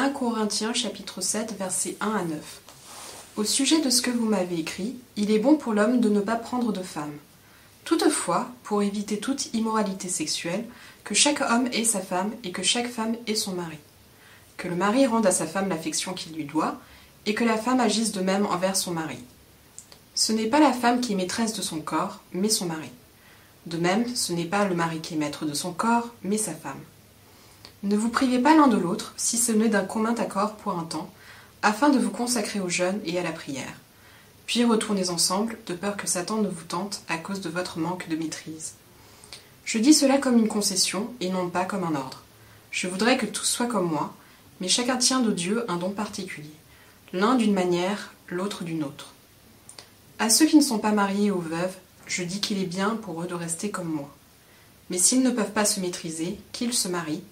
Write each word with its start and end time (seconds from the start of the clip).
1 0.00 0.12
Corinthiens 0.12 0.72
chapitre 0.72 1.20
7 1.20 1.58
versets 1.58 1.98
1 2.00 2.10
à 2.10 2.22
9. 2.22 2.38
Au 3.36 3.44
sujet 3.44 3.82
de 3.82 3.90
ce 3.90 4.00
que 4.00 4.10
vous 4.10 4.24
m'avez 4.24 4.58
écrit, 4.58 4.96
il 5.16 5.30
est 5.30 5.38
bon 5.38 5.56
pour 5.56 5.74
l'homme 5.74 6.00
de 6.00 6.08
ne 6.08 6.20
pas 6.20 6.36
prendre 6.36 6.72
de 6.72 6.80
femme. 6.80 7.12
Toutefois, 7.84 8.48
pour 8.62 8.82
éviter 8.82 9.18
toute 9.18 9.52
immoralité 9.52 10.08
sexuelle, 10.08 10.64
que 11.04 11.14
chaque 11.14 11.42
homme 11.42 11.68
ait 11.74 11.84
sa 11.84 12.00
femme 12.00 12.30
et 12.44 12.50
que 12.50 12.62
chaque 12.62 12.88
femme 12.88 13.14
ait 13.26 13.34
son 13.34 13.52
mari. 13.52 13.76
Que 14.56 14.68
le 14.68 14.74
mari 14.74 15.04
rende 15.04 15.26
à 15.26 15.32
sa 15.32 15.46
femme 15.46 15.68
l'affection 15.68 16.14
qu'il 16.14 16.32
lui 16.32 16.44
doit, 16.44 16.80
et 17.26 17.34
que 17.34 17.44
la 17.44 17.58
femme 17.58 17.80
agisse 17.80 18.12
de 18.12 18.22
même 18.22 18.46
envers 18.46 18.76
son 18.76 18.92
mari. 18.92 19.18
Ce 20.14 20.32
n'est 20.32 20.48
pas 20.48 20.60
la 20.60 20.72
femme 20.72 21.02
qui 21.02 21.12
est 21.12 21.16
maîtresse 21.16 21.52
de 21.52 21.60
son 21.60 21.80
corps, 21.80 22.20
mais 22.32 22.48
son 22.48 22.64
mari. 22.64 22.88
De 23.66 23.76
même, 23.76 24.06
ce 24.16 24.32
n'est 24.32 24.46
pas 24.46 24.64
le 24.64 24.74
mari 24.74 25.00
qui 25.00 25.12
est 25.12 25.18
maître 25.18 25.44
de 25.44 25.52
son 25.52 25.74
corps, 25.74 26.08
mais 26.22 26.38
sa 26.38 26.54
femme. 26.54 26.80
Ne 27.82 27.96
vous 27.96 28.10
privez 28.10 28.38
pas 28.38 28.54
l'un 28.54 28.68
de 28.68 28.76
l'autre, 28.76 29.14
si 29.16 29.38
ce 29.38 29.52
n'est 29.52 29.70
d'un 29.70 29.84
commun 29.84 30.14
accord 30.16 30.56
pour 30.56 30.78
un 30.78 30.84
temps, 30.84 31.10
afin 31.62 31.88
de 31.88 31.98
vous 31.98 32.10
consacrer 32.10 32.60
au 32.60 32.68
jeûne 32.68 33.00
et 33.06 33.18
à 33.18 33.22
la 33.22 33.32
prière. 33.32 33.72
Puis 34.44 34.64
retournez 34.64 35.08
ensemble, 35.08 35.56
de 35.66 35.74
peur 35.74 35.96
que 35.96 36.06
Satan 36.06 36.38
ne 36.38 36.48
vous 36.48 36.64
tente 36.64 37.02
à 37.08 37.16
cause 37.16 37.40
de 37.40 37.48
votre 37.48 37.78
manque 37.78 38.08
de 38.08 38.16
maîtrise. 38.16 38.74
Je 39.64 39.78
dis 39.78 39.94
cela 39.94 40.18
comme 40.18 40.36
une 40.36 40.48
concession 40.48 41.14
et 41.20 41.30
non 41.30 41.48
pas 41.48 41.64
comme 41.64 41.84
un 41.84 41.94
ordre. 41.94 42.22
Je 42.70 42.86
voudrais 42.86 43.16
que 43.16 43.26
tout 43.26 43.44
soit 43.44 43.66
comme 43.66 43.88
moi, 43.88 44.12
mais 44.60 44.68
chacun 44.68 44.98
tient 44.98 45.20
de 45.20 45.32
Dieu 45.32 45.64
un 45.70 45.76
don 45.76 45.90
particulier, 45.90 46.50
l'un 47.12 47.34
d'une 47.34 47.54
manière, 47.54 48.12
l'autre 48.28 48.62
d'une 48.62 48.84
autre. 48.84 49.14
À 50.18 50.28
ceux 50.28 50.44
qui 50.44 50.56
ne 50.56 50.62
sont 50.62 50.80
pas 50.80 50.92
mariés 50.92 51.30
ou 51.30 51.40
veuves, 51.40 51.76
je 52.06 52.24
dis 52.24 52.40
qu'il 52.40 52.60
est 52.60 52.66
bien 52.66 52.90
pour 52.96 53.22
eux 53.22 53.26
de 53.26 53.34
rester 53.34 53.70
comme 53.70 53.88
moi. 53.88 54.10
Mais 54.90 54.98
s'ils 54.98 55.22
ne 55.22 55.30
peuvent 55.30 55.52
pas 55.52 55.64
se 55.64 55.80
maîtriser, 55.80 56.38
qu'ils 56.52 56.74
se 56.74 56.88
marient, 56.88 57.22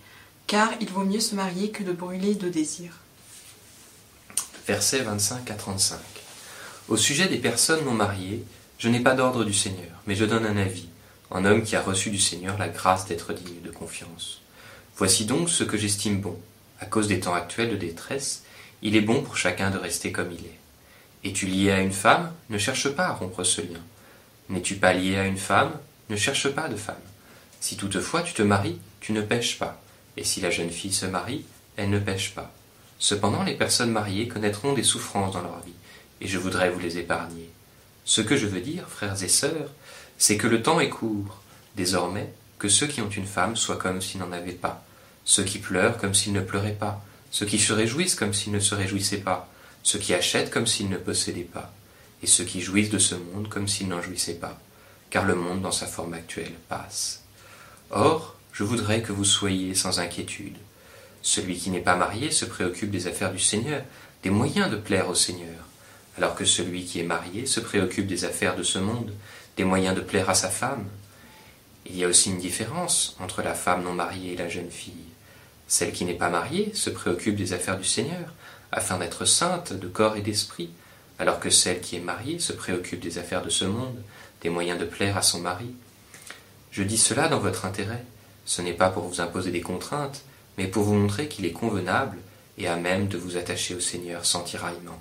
car 0.48 0.72
il 0.80 0.88
vaut 0.88 1.04
mieux 1.04 1.20
se 1.20 1.34
marier 1.34 1.70
que 1.70 1.84
de 1.84 1.92
brûler 1.92 2.34
de 2.34 2.48
désirs. 2.48 2.96
Versets 4.66 5.02
25 5.02 5.50
à 5.50 5.54
35. 5.54 5.98
Au 6.88 6.96
sujet 6.96 7.28
des 7.28 7.36
personnes 7.36 7.84
non 7.84 7.92
mariées, 7.92 8.42
je 8.78 8.88
n'ai 8.88 9.00
pas 9.00 9.14
d'ordre 9.14 9.44
du 9.44 9.52
Seigneur, 9.52 10.02
mais 10.06 10.16
je 10.16 10.24
donne 10.24 10.46
un 10.46 10.56
avis, 10.56 10.88
en 11.30 11.44
homme 11.44 11.62
qui 11.62 11.76
a 11.76 11.82
reçu 11.82 12.10
du 12.10 12.18
Seigneur 12.18 12.56
la 12.56 12.70
grâce 12.70 13.06
d'être 13.06 13.34
digne 13.34 13.60
de 13.62 13.70
confiance. 13.70 14.40
Voici 14.96 15.26
donc 15.26 15.50
ce 15.50 15.64
que 15.64 15.76
j'estime 15.76 16.18
bon. 16.20 16.36
À 16.80 16.86
cause 16.86 17.08
des 17.08 17.20
temps 17.20 17.34
actuels 17.34 17.70
de 17.70 17.76
détresse, 17.76 18.42
il 18.80 18.96
est 18.96 19.02
bon 19.02 19.22
pour 19.22 19.36
chacun 19.36 19.70
de 19.70 19.78
rester 19.78 20.12
comme 20.12 20.32
il 20.32 20.46
est. 20.46 21.28
Es-tu 21.28 21.46
lié 21.46 21.72
à 21.72 21.80
une 21.80 21.92
femme? 21.92 22.32
Ne 22.48 22.56
cherche 22.56 22.88
pas 22.88 23.08
à 23.08 23.12
rompre 23.12 23.44
ce 23.44 23.60
lien. 23.60 23.82
N'es-tu 24.48 24.76
pas 24.76 24.94
lié 24.94 25.18
à 25.18 25.26
une 25.26 25.36
femme? 25.36 25.72
Ne 26.08 26.16
cherche 26.16 26.48
pas 26.48 26.68
de 26.68 26.76
femme. 26.76 26.96
Si 27.60 27.76
toutefois 27.76 28.22
tu 28.22 28.32
te 28.32 28.42
maries, 28.42 28.78
tu 29.00 29.12
ne 29.12 29.20
pêches 29.20 29.58
pas. 29.58 29.82
Et 30.18 30.24
si 30.24 30.40
la 30.40 30.50
jeune 30.50 30.70
fille 30.70 30.92
se 30.92 31.06
marie, 31.06 31.44
elle 31.76 31.90
ne 31.90 32.00
pêche 32.00 32.34
pas. 32.34 32.52
Cependant, 32.98 33.44
les 33.44 33.54
personnes 33.54 33.92
mariées 33.92 34.26
connaîtront 34.26 34.72
des 34.72 34.82
souffrances 34.82 35.32
dans 35.32 35.42
leur 35.42 35.60
vie, 35.60 35.76
et 36.20 36.26
je 36.26 36.38
voudrais 36.38 36.70
vous 36.70 36.80
les 36.80 36.98
épargner. 36.98 37.48
Ce 38.04 38.20
que 38.20 38.36
je 38.36 38.48
veux 38.48 38.60
dire, 38.60 38.88
frères 38.88 39.22
et 39.22 39.28
sœurs, 39.28 39.70
c'est 40.18 40.36
que 40.36 40.48
le 40.48 40.60
temps 40.60 40.80
est 40.80 40.88
court, 40.88 41.40
désormais, 41.76 42.32
que 42.58 42.68
ceux 42.68 42.88
qui 42.88 43.00
ont 43.00 43.08
une 43.08 43.28
femme 43.28 43.54
soient 43.54 43.76
comme 43.76 44.02
s'ils 44.02 44.18
n'en 44.18 44.32
avaient 44.32 44.50
pas, 44.50 44.84
ceux 45.24 45.44
qui 45.44 45.60
pleurent 45.60 45.98
comme 45.98 46.14
s'ils 46.14 46.32
ne 46.32 46.40
pleuraient 46.40 46.72
pas, 46.72 47.00
ceux 47.30 47.46
qui 47.46 47.60
se 47.60 47.72
réjouissent 47.72 48.16
comme 48.16 48.34
s'ils 48.34 48.52
ne 48.52 48.58
se 48.58 48.74
réjouissaient 48.74 49.18
pas, 49.18 49.48
ceux 49.84 50.00
qui 50.00 50.14
achètent 50.14 50.50
comme 50.50 50.66
s'ils 50.66 50.88
ne 50.88 50.96
possédaient 50.96 51.42
pas, 51.42 51.72
et 52.24 52.26
ceux 52.26 52.44
qui 52.44 52.60
jouissent 52.60 52.90
de 52.90 52.98
ce 52.98 53.14
monde 53.14 53.48
comme 53.48 53.68
s'ils 53.68 53.86
n'en 53.86 54.02
jouissaient 54.02 54.34
pas, 54.34 54.58
car 55.10 55.24
le 55.24 55.36
monde 55.36 55.62
dans 55.62 55.70
sa 55.70 55.86
forme 55.86 56.14
actuelle 56.14 56.54
passe. 56.68 57.22
Or, 57.90 58.34
je 58.58 58.64
voudrais 58.64 59.02
que 59.02 59.12
vous 59.12 59.24
soyez 59.24 59.72
sans 59.76 60.00
inquiétude. 60.00 60.56
Celui 61.22 61.56
qui 61.56 61.70
n'est 61.70 61.78
pas 61.78 61.94
marié 61.94 62.32
se 62.32 62.44
préoccupe 62.44 62.90
des 62.90 63.06
affaires 63.06 63.30
du 63.30 63.38
Seigneur, 63.38 63.84
des 64.24 64.30
moyens 64.30 64.68
de 64.68 64.74
plaire 64.74 65.08
au 65.08 65.14
Seigneur, 65.14 65.68
alors 66.16 66.34
que 66.34 66.44
celui 66.44 66.84
qui 66.84 66.98
est 66.98 67.04
marié 67.04 67.46
se 67.46 67.60
préoccupe 67.60 68.08
des 68.08 68.24
affaires 68.24 68.56
de 68.56 68.64
ce 68.64 68.80
monde, 68.80 69.12
des 69.56 69.62
moyens 69.62 69.94
de 69.94 70.00
plaire 70.00 70.28
à 70.28 70.34
sa 70.34 70.48
femme. 70.48 70.86
Il 71.86 71.96
y 71.96 72.02
a 72.02 72.08
aussi 72.08 72.30
une 72.30 72.40
différence 72.40 73.16
entre 73.20 73.42
la 73.42 73.54
femme 73.54 73.84
non 73.84 73.92
mariée 73.92 74.32
et 74.32 74.36
la 74.36 74.48
jeune 74.48 74.72
fille. 74.72 75.06
Celle 75.68 75.92
qui 75.92 76.04
n'est 76.04 76.14
pas 76.14 76.28
mariée 76.28 76.72
se 76.74 76.90
préoccupe 76.90 77.36
des 77.36 77.52
affaires 77.52 77.78
du 77.78 77.86
Seigneur, 77.86 78.34
afin 78.72 78.98
d'être 78.98 79.24
sainte 79.24 79.72
de 79.72 79.86
corps 79.86 80.16
et 80.16 80.20
d'esprit, 80.20 80.70
alors 81.20 81.38
que 81.38 81.50
celle 81.50 81.80
qui 81.80 81.94
est 81.94 82.00
mariée 82.00 82.40
se 82.40 82.52
préoccupe 82.52 82.98
des 82.98 83.18
affaires 83.18 83.44
de 83.44 83.50
ce 83.50 83.66
monde, 83.66 84.02
des 84.40 84.50
moyens 84.50 84.80
de 84.80 84.84
plaire 84.84 85.16
à 85.16 85.22
son 85.22 85.38
mari. 85.38 85.70
Je 86.72 86.82
dis 86.82 86.98
cela 86.98 87.28
dans 87.28 87.38
votre 87.38 87.64
intérêt. 87.64 88.04
Ce 88.48 88.62
n'est 88.62 88.72
pas 88.72 88.88
pour 88.88 89.02
vous 89.02 89.20
imposer 89.20 89.50
des 89.50 89.60
contraintes, 89.60 90.22
mais 90.56 90.68
pour 90.68 90.82
vous 90.82 90.94
montrer 90.94 91.28
qu'il 91.28 91.44
est 91.44 91.52
convenable 91.52 92.16
et 92.56 92.66
à 92.66 92.76
même 92.76 93.06
de 93.06 93.18
vous 93.18 93.36
attacher 93.36 93.74
au 93.74 93.80
Seigneur 93.80 94.24
sans 94.24 94.42
tiraillement. 94.42 94.98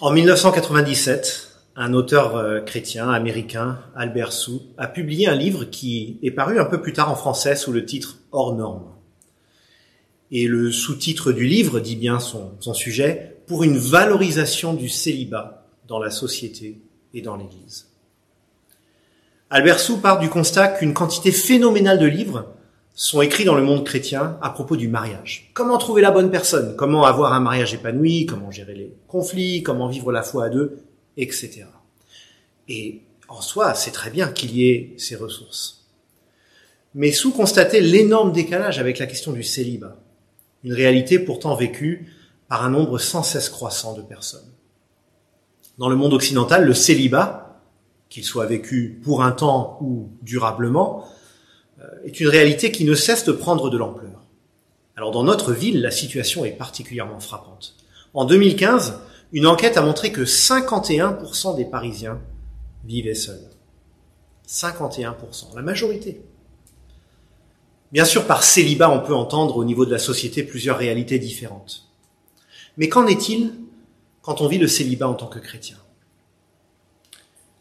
En 0.00 0.12
1997, 0.12 1.48
un 1.76 1.94
auteur 1.94 2.36
euh, 2.36 2.60
chrétien 2.60 3.08
américain, 3.08 3.78
Albert 3.96 4.34
Sou, 4.34 4.60
a 4.76 4.86
publié 4.86 5.28
un 5.28 5.34
livre 5.34 5.64
qui 5.64 6.18
est 6.22 6.30
paru 6.30 6.60
un 6.60 6.66
peu 6.66 6.82
plus 6.82 6.92
tard 6.92 7.10
en 7.10 7.16
français 7.16 7.56
sous 7.56 7.72
le 7.72 7.86
titre 7.86 8.18
Hors 8.32 8.54
norme. 8.54 8.84
Et 10.30 10.46
le 10.46 10.70
sous-titre 10.70 11.32
du 11.32 11.46
livre 11.46 11.80
dit 11.80 11.96
bien 11.96 12.20
son 12.20 12.74
sujet, 12.74 13.38
pour 13.46 13.64
une 13.64 13.78
valorisation 13.78 14.74
du 14.74 14.90
célibat 14.90 15.66
dans 15.88 15.98
la 15.98 16.10
société 16.10 16.82
et 17.14 17.22
dans 17.22 17.36
l'Église. 17.36 17.89
Albert 19.52 19.80
Sou 19.80 19.96
part 19.96 20.20
du 20.20 20.28
constat 20.28 20.68
qu'une 20.68 20.94
quantité 20.94 21.32
phénoménale 21.32 21.98
de 21.98 22.06
livres 22.06 22.54
sont 22.94 23.20
écrits 23.20 23.44
dans 23.44 23.56
le 23.56 23.64
monde 23.64 23.84
chrétien 23.84 24.38
à 24.42 24.50
propos 24.50 24.76
du 24.76 24.86
mariage. 24.86 25.50
Comment 25.54 25.76
trouver 25.76 26.02
la 26.02 26.12
bonne 26.12 26.30
personne? 26.30 26.76
Comment 26.76 27.04
avoir 27.04 27.32
un 27.32 27.40
mariage 27.40 27.74
épanoui? 27.74 28.26
Comment 28.26 28.52
gérer 28.52 28.74
les 28.74 28.94
conflits? 29.08 29.64
Comment 29.64 29.88
vivre 29.88 30.12
la 30.12 30.22
foi 30.22 30.44
à 30.44 30.48
deux? 30.50 30.84
Etc. 31.16 31.64
Et 32.68 33.00
en 33.28 33.40
soi, 33.40 33.74
c'est 33.74 33.90
très 33.90 34.10
bien 34.10 34.28
qu'il 34.28 34.54
y 34.54 34.70
ait 34.70 34.94
ces 34.98 35.16
ressources. 35.16 35.88
Mais 36.94 37.10
sous 37.10 37.32
constater 37.32 37.80
l'énorme 37.80 38.30
décalage 38.30 38.78
avec 38.78 39.00
la 39.00 39.06
question 39.06 39.32
du 39.32 39.42
célibat, 39.42 39.96
une 40.62 40.74
réalité 40.74 41.18
pourtant 41.18 41.56
vécue 41.56 42.14
par 42.48 42.64
un 42.64 42.70
nombre 42.70 42.98
sans 42.98 43.24
cesse 43.24 43.48
croissant 43.48 43.94
de 43.94 44.02
personnes. 44.02 44.52
Dans 45.76 45.88
le 45.88 45.96
monde 45.96 46.14
occidental, 46.14 46.64
le 46.64 46.74
célibat, 46.74 47.49
qu'il 48.10 48.24
soit 48.24 48.46
vécu 48.46 49.00
pour 49.02 49.22
un 49.22 49.32
temps 49.32 49.78
ou 49.80 50.10
durablement, 50.20 51.06
euh, 51.80 51.86
est 52.04 52.20
une 52.20 52.28
réalité 52.28 52.70
qui 52.72 52.84
ne 52.84 52.94
cesse 52.94 53.24
de 53.24 53.32
prendre 53.32 53.70
de 53.70 53.78
l'ampleur. 53.78 54.26
Alors 54.96 55.12
dans 55.12 55.22
notre 55.22 55.52
ville, 55.52 55.80
la 55.80 55.92
situation 55.92 56.44
est 56.44 56.50
particulièrement 56.50 57.20
frappante. 57.20 57.76
En 58.12 58.24
2015, 58.24 58.98
une 59.32 59.46
enquête 59.46 59.76
a 59.76 59.82
montré 59.82 60.10
que 60.10 60.22
51% 60.22 61.56
des 61.56 61.64
Parisiens 61.64 62.20
vivaient 62.84 63.14
seuls. 63.14 63.48
51%, 64.48 65.54
la 65.54 65.62
majorité. 65.62 66.20
Bien 67.92 68.04
sûr, 68.04 68.26
par 68.26 68.42
célibat, 68.42 68.90
on 68.90 69.00
peut 69.00 69.14
entendre 69.14 69.56
au 69.56 69.64
niveau 69.64 69.86
de 69.86 69.92
la 69.92 69.98
société 69.98 70.42
plusieurs 70.42 70.78
réalités 70.78 71.20
différentes. 71.20 71.88
Mais 72.76 72.88
qu'en 72.88 73.06
est-il 73.06 73.52
quand 74.22 74.40
on 74.40 74.48
vit 74.48 74.58
le 74.58 74.68
célibat 74.68 75.08
en 75.08 75.14
tant 75.14 75.26
que 75.26 75.38
chrétien? 75.38 75.76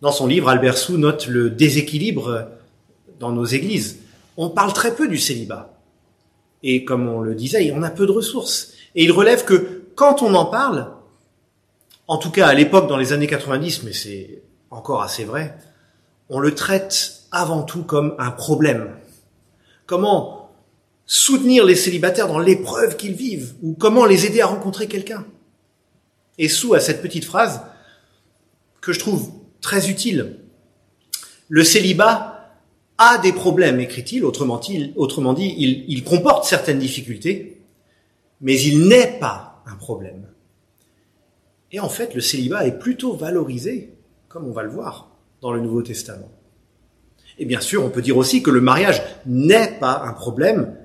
Dans 0.01 0.11
son 0.11 0.27
livre, 0.27 0.49
Albert 0.49 0.77
Sou 0.77 0.97
note 0.97 1.27
le 1.27 1.49
déséquilibre 1.49 2.47
dans 3.19 3.31
nos 3.31 3.45
églises 3.45 3.99
on 4.41 4.49
parle 4.49 4.71
très 4.71 4.95
peu 4.95 5.09
du 5.09 5.17
célibat. 5.17 5.73
Et 6.63 6.85
comme 6.85 7.09
on 7.09 7.19
le 7.19 7.35
disait, 7.35 7.73
on 7.75 7.83
a 7.83 7.89
peu 7.89 8.05
de 8.05 8.11
ressources. 8.13 8.71
Et 8.95 9.03
il 9.03 9.11
relève 9.11 9.43
que 9.43 9.83
quand 9.95 10.21
on 10.21 10.33
en 10.33 10.45
parle, 10.45 10.93
en 12.07 12.17
tout 12.17 12.31
cas 12.31 12.47
à 12.47 12.53
l'époque 12.53 12.87
dans 12.87 12.95
les 12.95 13.11
années 13.11 13.27
90, 13.27 13.83
mais 13.83 13.91
c'est 13.91 14.41
encore 14.71 15.01
assez 15.01 15.25
vrai, 15.25 15.57
on 16.29 16.39
le 16.39 16.55
traite 16.55 17.23
avant 17.31 17.63
tout 17.63 17.83
comme 17.83 18.15
un 18.17 18.31
problème. 18.31 18.95
Comment 19.85 20.51
soutenir 21.05 21.65
les 21.65 21.75
célibataires 21.75 22.29
dans 22.29 22.39
l'épreuve 22.39 22.95
qu'ils 22.95 23.15
vivent, 23.15 23.55
ou 23.61 23.73
comment 23.77 24.05
les 24.05 24.25
aider 24.25 24.39
à 24.39 24.47
rencontrer 24.47 24.87
quelqu'un? 24.87 25.25
Et 26.37 26.47
sous 26.47 26.73
à 26.75 26.79
cette 26.79 27.01
petite 27.01 27.25
phrase, 27.25 27.59
que 28.79 28.93
je 28.93 28.99
trouve 28.99 29.33
très 29.61 29.89
utile, 29.89 30.39
le 31.47 31.63
célibat 31.63 32.35
a 32.97 33.17
des 33.17 33.33
problèmes, 33.33 33.79
écrit-il, 33.79 34.25
autrement 34.25 34.59
dit, 34.59 34.93
il 35.87 36.03
comporte 36.03 36.45
certaines 36.45 36.79
difficultés, 36.79 37.61
mais 38.41 38.59
il 38.59 38.87
n'est 38.87 39.17
pas 39.19 39.63
un 39.65 39.75
problème. 39.75 40.27
Et 41.71 41.79
en 41.79 41.89
fait, 41.89 42.15
le 42.15 42.21
célibat 42.21 42.65
est 42.65 42.79
plutôt 42.79 43.13
valorisé, 43.13 43.93
comme 44.27 44.45
on 44.45 44.51
va 44.51 44.63
le 44.63 44.69
voir 44.69 45.11
dans 45.41 45.51
le 45.51 45.61
Nouveau 45.61 45.81
Testament. 45.81 46.31
Et 47.37 47.45
bien 47.45 47.61
sûr, 47.61 47.83
on 47.83 47.89
peut 47.89 48.01
dire 48.01 48.17
aussi 48.17 48.43
que 48.43 48.51
le 48.51 48.59
mariage 48.59 49.01
n'est 49.25 49.79
pas 49.79 50.03
un 50.03 50.13
problème, 50.13 50.75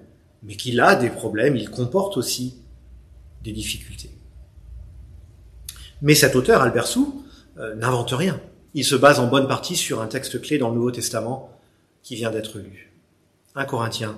mais 0.43 0.57
qu'il 0.57 0.81
a 0.81 0.95
des 0.95 1.11
problèmes, 1.11 1.57
il 1.57 1.71
comporte 1.71 2.17
aussi 2.17 2.59
des 3.43 3.53
difficultés. 3.53 4.11
Mais 6.03 6.15
cet 6.15 6.37
auteur, 6.37 6.63
Albert 6.63 6.87
Sou, 6.87 7.25
euh, 7.59 7.75
n'invente 7.75 8.13
rien. 8.13 8.41
Il 8.77 8.85
se 8.85 8.97
base 8.97 9.21
en 9.21 9.29
bonne 9.29 9.47
partie 9.47 9.77
sur 9.77 10.03
un 10.03 10.09
texte 10.09 10.43
clé 10.43 10.59
dans 10.59 10.69
le 10.69 10.75
Nouveau 10.75 10.91
Testament, 10.91 11.57
qui 12.03 12.17
vient 12.17 12.33
d'être 12.33 12.59
lu. 12.59 12.93
1 13.55 13.67
Corinthiens 13.67 14.17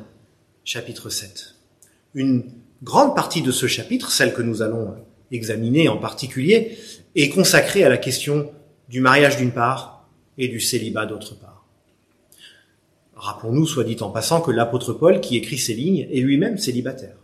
chapitre 0.64 1.11
7. 1.11 1.56
Une 2.14 2.50
grande 2.82 3.14
partie 3.14 3.43
de 3.43 3.53
ce 3.53 3.67
chapitre, 3.67 4.11
celle 4.11 4.32
que 4.32 4.41
nous 4.41 4.62
allons 4.62 4.94
examiner 5.31 5.91
en 5.91 5.99
particulier, 5.99 6.79
est 7.14 7.29
consacrée 7.29 7.85
à 7.85 7.91
la 7.91 7.99
question 7.99 8.50
du 8.88 9.00
mariage 9.00 9.37
d'une 9.37 9.53
part 9.53 10.08
et 10.38 10.49
du 10.49 10.58
célibat 10.58 11.05
d'autre 11.05 11.35
part. 11.38 11.67
Rappelons-nous, 13.14 13.67
soit 13.67 13.85
dit 13.85 13.99
en 14.00 14.08
passant, 14.08 14.41
que 14.41 14.50
l'apôtre 14.50 14.94
Paul, 14.94 15.20
qui 15.20 15.37
écrit 15.37 15.58
ces 15.58 15.75
lignes, 15.75 16.08
est 16.11 16.20
lui-même 16.20 16.56
célibataire. 16.56 17.17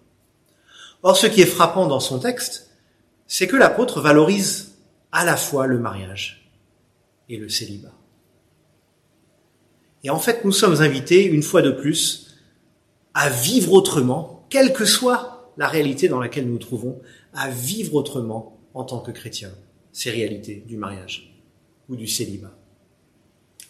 Or, 1.02 1.16
ce 1.16 1.26
qui 1.26 1.40
est 1.40 1.46
frappant 1.46 1.86
dans 1.86 2.00
son 2.00 2.18
texte, 2.18 2.70
c'est 3.26 3.46
que 3.46 3.56
l'apôtre 3.56 4.02
valorise 4.02 4.76
à 5.12 5.24
la 5.24 5.38
fois 5.38 5.66
le 5.66 5.78
mariage 5.78 6.41
et 7.28 7.36
le 7.36 7.48
célibat. 7.48 7.94
Et 10.04 10.10
en 10.10 10.18
fait, 10.18 10.44
nous 10.44 10.52
sommes 10.52 10.80
invités, 10.80 11.24
une 11.24 11.42
fois 11.42 11.62
de 11.62 11.70
plus, 11.70 12.36
à 13.14 13.28
vivre 13.30 13.72
autrement, 13.72 14.46
quelle 14.50 14.72
que 14.72 14.84
soit 14.84 15.52
la 15.56 15.68
réalité 15.68 16.08
dans 16.08 16.20
laquelle 16.20 16.46
nous 16.46 16.52
nous 16.52 16.58
trouvons, 16.58 17.00
à 17.34 17.48
vivre 17.48 17.94
autrement 17.94 18.58
en 18.74 18.84
tant 18.84 19.00
que 19.00 19.10
chrétiens, 19.10 19.52
ces 19.92 20.10
réalités 20.10 20.64
du 20.66 20.76
mariage 20.76 21.34
ou 21.88 21.96
du 21.96 22.06
célibat. 22.06 22.56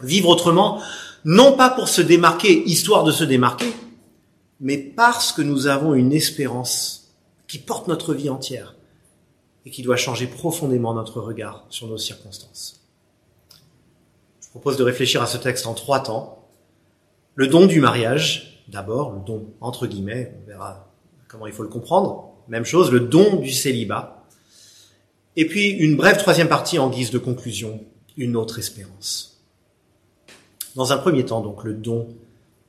Vivre 0.00 0.28
autrement, 0.28 0.81
non 1.25 1.56
pas 1.56 1.70
pour 1.70 1.88
se 1.88 2.02
démarquer, 2.02 2.62
histoire 2.66 3.04
de 3.04 3.12
se 3.12 3.25
démarquer, 3.25 3.72
mais 4.60 4.78
parce 4.78 5.32
que 5.32 5.43
nous 5.43 5.66
avons 5.66 5.94
une 5.94 6.12
espérance 6.12 7.14
qui 7.46 7.58
porte 7.58 7.88
notre 7.88 8.14
vie 8.14 8.31
entière 8.31 8.76
et 9.66 9.70
qui 9.70 9.82
doit 9.82 9.96
changer 9.96 10.26
profondément 10.26 10.94
notre 10.94 11.20
regard 11.20 11.66
sur 11.69 11.88
nos 11.88 11.99
circonstances. 11.99 12.81
Je 14.52 14.58
propose 14.58 14.76
de 14.76 14.84
réfléchir 14.84 15.22
à 15.22 15.26
ce 15.26 15.38
texte 15.38 15.66
en 15.66 15.72
trois 15.72 16.02
temps. 16.02 16.46
Le 17.37 17.46
don 17.46 17.64
du 17.64 17.81
mariage, 17.81 18.62
d'abord, 18.69 19.10
le 19.12 19.20
don 19.25 19.46
entre 19.62 19.87
guillemets, 19.87 20.34
on 20.43 20.46
verra 20.46 20.93
comment 21.26 21.46
il 21.46 21.54
faut 21.54 21.62
le 21.62 21.70
comprendre. 21.70 22.34
Même 22.49 22.66
chose, 22.66 22.93
le 22.93 23.00
don 23.00 23.37
du 23.37 23.50
célibat. 23.50 24.26
Et 25.37 25.46
puis 25.46 25.70
une 25.70 25.96
brève 25.96 26.19
troisième 26.19 26.50
partie 26.50 26.78
en 26.78 26.90
guise 26.90 27.10
de 27.10 27.16
conclusion, 27.16 27.82
une 28.19 28.37
autre 28.37 28.58
espérance. 28.58 29.43
Dans 30.76 30.93
un 30.93 30.99
premier 30.99 31.25
temps, 31.25 31.40
donc, 31.40 31.64
le 31.64 31.72
don 31.72 32.08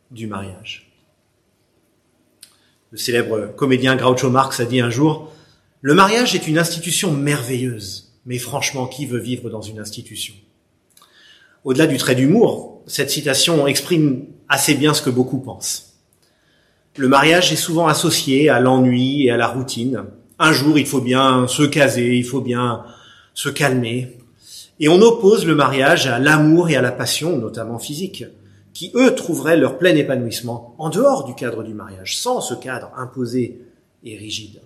du 0.09 0.25
mariage. 0.27 0.89
Le 2.91 2.97
célèbre 2.97 3.47
comédien 3.57 3.97
Groucho 3.97 4.30
Marx 4.30 4.62
a 4.62 4.65
dit 4.65 4.80
un 4.80 4.89
jour, 4.89 5.33
le 5.81 5.94
mariage 5.94 6.33
est 6.33 6.47
une 6.47 6.59
institution 6.59 7.12
merveilleuse, 7.12 8.13
mais 8.25 8.38
franchement, 8.38 8.88
qui 8.88 9.06
veut 9.06 9.19
vivre 9.19 9.50
dans 9.50 9.62
une 9.62 9.80
institution? 9.80 10.33
Au-delà 11.63 11.88
du 11.88 11.98
trait 11.98 12.15
d'humour, 12.15 12.81
cette 12.88 13.10
citation 13.10 13.68
exprime 13.68 14.25
assez 14.50 14.75
bien 14.75 14.94
ce 14.94 15.01
que 15.01 15.10
beaucoup 15.10 15.39
pensent. 15.39 15.94
Le 16.98 17.07
mariage 17.07 17.54
est 17.54 17.57
souvent 17.57 17.88
associé 17.88 18.50
à 18.50 18.60
l'ennui 18.60 19.25
et 19.25 19.31
à 19.31 19.38
la 19.38 19.48
routine. 19.48 20.04
Un 20.39 20.51
jour, 20.51 20.77
il 20.77 20.86
faut 20.86 21.01
bien 21.01 21.48
se 21.48 21.63
caser, 21.63 22.15
il 22.15 22.25
faut 22.25 22.42
bien 22.42 22.83
se 23.33 23.50
calmer. 23.50 24.18
Et 24.80 24.89
on 24.89 25.01
oppose 25.01 25.45
le 25.45 25.56
mariage 25.56 26.06
à 26.07 26.19
l'amour 26.19 26.69
et 26.69 26.75
à 26.75 26.81
la 26.81 26.92
passion, 26.92 27.38
notamment 27.38 27.80
physique, 27.80 28.25
qui 28.74 28.92
eux 28.95 29.16
trouveraient 29.16 29.57
leur 29.57 29.77
plein 29.77 29.95
épanouissement 29.95 30.75
en 30.77 30.89
dehors 30.89 31.24
du 31.24 31.33
cadre 31.33 31.63
du 31.63 31.74
mariage, 31.74 32.18
sans 32.18 32.42
ce 32.42 32.56
cadre 32.56 32.92
imposé 32.98 33.62
et 34.04 34.18
rigide. 34.18 34.62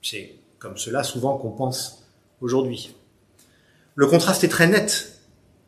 C'est 0.00 0.36
comme 0.58 0.76
cela 0.76 1.02
souvent 1.02 1.36
qu'on 1.38 1.50
pense 1.50 2.06
aujourd'hui. 2.40 2.94
Le 3.96 4.06
contraste 4.06 4.44
est 4.44 4.48
très 4.48 4.68
net 4.68 5.15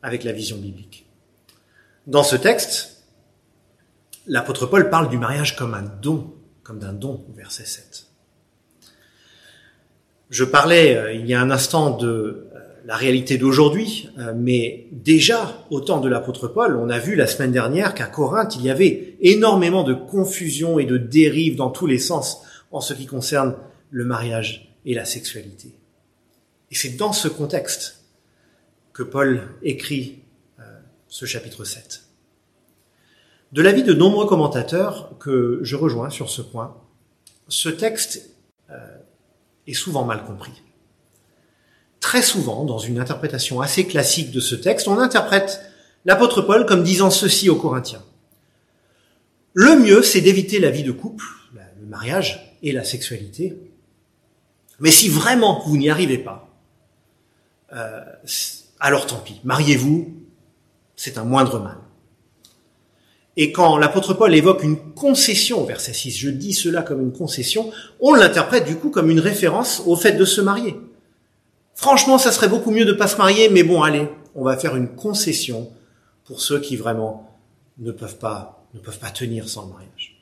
avec 0.03 0.25
la 0.25 0.33
vision 0.33 0.57
biblique. 0.57 1.07
Dans 2.07 2.23
ce 2.23 2.37
texte, 2.37 3.05
l'apôtre 4.27 4.67
Paul 4.67 4.91
parle 4.91 5.09
du 5.09 5.19
mariage 5.19 5.57
comme 5.57 5.75
un 5.75 5.83
don, 5.83 6.35
comme 6.63 6.79
d'un 6.79 6.93
don, 6.93 7.25
verset 7.35 7.65
7. 7.65 8.07
Je 10.31 10.45
parlais 10.45 10.97
euh, 10.97 11.13
il 11.13 11.27
y 11.27 11.35
a 11.35 11.41
un 11.41 11.51
instant 11.51 11.97
de 11.97 12.09
euh, 12.09 12.47
la 12.85 12.97
réalité 12.97 13.39
d'aujourd'hui, 13.39 14.11
euh, 14.19 14.35
mais 14.37 14.87
déjà 14.93 15.65
au 15.71 15.81
temps 15.81 16.01
de 16.01 16.09
l'apôtre 16.09 16.49
Paul, 16.49 16.77
on 16.77 16.91
a 16.91 16.99
vu 16.99 17.15
la 17.15 17.27
semaine 17.27 17.53
dernière 17.53 17.95
qu'à 17.95 18.07
Corinthe, 18.07 18.57
il 18.57 18.63
y 18.63 18.71
avait 18.71 19.17
énormément 19.21 19.85
de 19.85 19.95
confusion 19.95 20.79
et 20.79 20.85
de 20.85 20.99
dérives 20.99 21.57
dans 21.57 21.71
tous 21.71 21.87
les 21.87 21.99
sens 21.99 22.43
en 22.71 22.81
ce 22.81 22.93
qui 22.93 23.07
concerne 23.07 23.55
le 23.91 24.05
mariage 24.05 24.75
et 24.85 24.95
la 24.95 25.05
sexualité. 25.05 25.75
Et 26.71 26.75
c'est 26.75 26.97
dans 26.97 27.13
ce 27.13 27.29
contexte 27.29 28.05
que 28.99 29.05
Paul 29.05 29.43
écrit 29.63 30.25
ce 31.07 31.25
chapitre 31.25 31.63
7. 31.63 32.03
De 33.53 33.63
l'avis 33.63 33.85
de 33.85 33.95
nombreux 33.95 34.27
commentateurs 34.27 35.17
que 35.21 35.61
je 35.63 35.77
rejoins 35.77 36.11
sur 36.11 36.29
ce 36.29 36.43
point, 36.43 36.77
ce 37.47 37.69
texte 37.69 38.29
euh, 38.71 38.75
est 39.69 39.75
souvent 39.75 40.05
mal 40.05 40.25
compris. 40.25 40.65
Très 42.01 42.23
souvent, 42.23 42.65
dans 42.65 42.79
une 42.79 42.99
interprétation 42.99 43.61
assez 43.61 43.87
classique 43.87 44.33
de 44.33 44.41
ce 44.41 44.57
texte, 44.57 44.89
on 44.89 44.99
interprète 44.99 45.61
l'apôtre 46.05 46.43
Paul 46.43 46.67
comme 46.67 46.83
disant 46.83 47.11
ceci 47.11 47.49
aux 47.49 47.57
Corinthiens. 47.57 48.03
Le 49.53 49.79
mieux, 49.79 50.03
c'est 50.03 50.23
d'éviter 50.23 50.59
la 50.59 50.71
vie 50.71 50.83
de 50.83 50.91
couple, 50.93 51.25
le 51.55 51.87
mariage 51.87 52.59
et 52.65 52.73
la 52.73 52.83
sexualité. 52.83 53.57
Mais 54.81 54.91
si 54.91 55.09
vraiment 55.09 55.63
vous 55.65 55.77
n'y 55.77 55.89
arrivez 55.89 56.19
pas, 56.19 56.53
euh, 57.73 58.03
alors 58.81 59.07
tant 59.07 59.19
pis, 59.19 59.41
mariez-vous, 59.45 60.15
c'est 60.97 61.19
un 61.19 61.25
moindre 61.25 61.61
mal. 61.61 61.79
Et 63.37 63.53
quand 63.53 63.77
l'apôtre 63.77 64.15
Paul 64.15 64.35
évoque 64.35 64.65
une 64.65 64.95
concession, 64.95 65.65
verset 65.65 65.93
6, 65.93 66.19
je 66.19 66.29
dis 66.29 66.53
cela 66.53 66.83
comme 66.83 67.01
une 67.01 67.13
concession, 67.13 67.71
on 68.01 68.15
l'interprète 68.15 68.65
du 68.65 68.77
coup 68.77 68.91
comme 68.91 69.11
une 69.11 69.21
référence 69.21 69.83
au 69.87 69.95
fait 69.95 70.13
de 70.13 70.25
se 70.25 70.41
marier. 70.41 70.77
Franchement, 71.75 72.19
ça 72.19 72.33
serait 72.33 72.49
beaucoup 72.49 72.73
mieux 72.73 72.85
de 72.85 72.93
pas 72.93 73.07
se 73.07 73.17
marier, 73.17 73.49
mais 73.49 73.63
bon, 73.63 73.83
allez, 73.83 74.09
on 74.35 74.43
va 74.43 74.57
faire 74.57 74.75
une 74.75 74.89
concession 74.89 75.71
pour 76.25 76.41
ceux 76.41 76.59
qui 76.59 76.75
vraiment 76.75 77.39
ne 77.79 77.93
peuvent 77.93 78.19
pas, 78.19 78.67
ne 78.75 78.81
peuvent 78.81 78.99
pas 78.99 79.11
tenir 79.11 79.49
sans 79.49 79.67
le 79.67 79.73
mariage. 79.73 80.21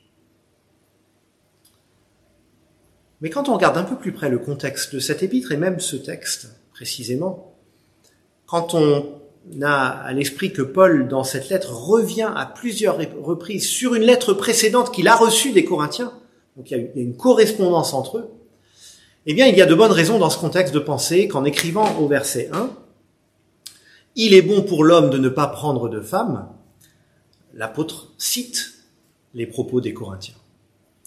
Mais 3.21 3.31
quand 3.31 3.49
on 3.49 3.55
regarde 3.55 3.77
un 3.77 3.83
peu 3.83 3.95
plus 3.95 4.11
près 4.11 4.29
le 4.29 4.37
contexte 4.37 4.93
de 4.93 4.99
cet 4.99 5.23
épître 5.23 5.51
et 5.51 5.57
même 5.57 5.79
ce 5.79 5.95
texte 5.95 6.49
précisément, 6.71 7.56
quand 8.47 8.73
on 8.73 9.05
a 9.61 9.87
à 9.87 10.13
l'esprit 10.13 10.51
que 10.51 10.61
Paul, 10.63 11.07
dans 11.07 11.23
cette 11.23 11.49
lettre, 11.49 11.73
revient 11.73 12.31
à 12.35 12.45
plusieurs 12.45 12.97
reprises 13.21 13.67
sur 13.67 13.93
une 13.93 14.03
lettre 14.03 14.33
précédente 14.33 14.91
qu'il 14.91 15.07
a 15.07 15.15
reçue 15.15 15.51
des 15.51 15.65
Corinthiens, 15.65 16.13
donc 16.55 16.71
il 16.71 16.77
y 16.77 16.99
a 16.99 17.01
une 17.01 17.15
correspondance 17.15 17.93
entre 17.93 18.17
eux, 18.17 18.29
eh 19.27 19.33
bien, 19.33 19.47
il 19.47 19.57
y 19.57 19.61
a 19.61 19.65
de 19.65 19.75
bonnes 19.75 19.91
raisons 19.91 20.17
dans 20.17 20.29
ce 20.29 20.39
contexte 20.39 20.73
de 20.73 20.79
penser 20.79 21.27
qu'en 21.27 21.43
écrivant 21.43 21.99
au 21.99 22.07
verset 22.07 22.49
1, 22.53 22.71
il 24.15 24.33
est 24.33 24.41
bon 24.41 24.63
pour 24.63 24.83
l'homme 24.83 25.09
de 25.09 25.17
ne 25.17 25.29
pas 25.29 25.47
prendre 25.47 25.89
de 25.89 25.99
femme, 25.99 26.47
l'apôtre 27.53 28.13
cite 28.17 28.73
les 29.33 29.45
propos 29.45 29.81
des 29.81 29.93
Corinthiens. 29.93 30.35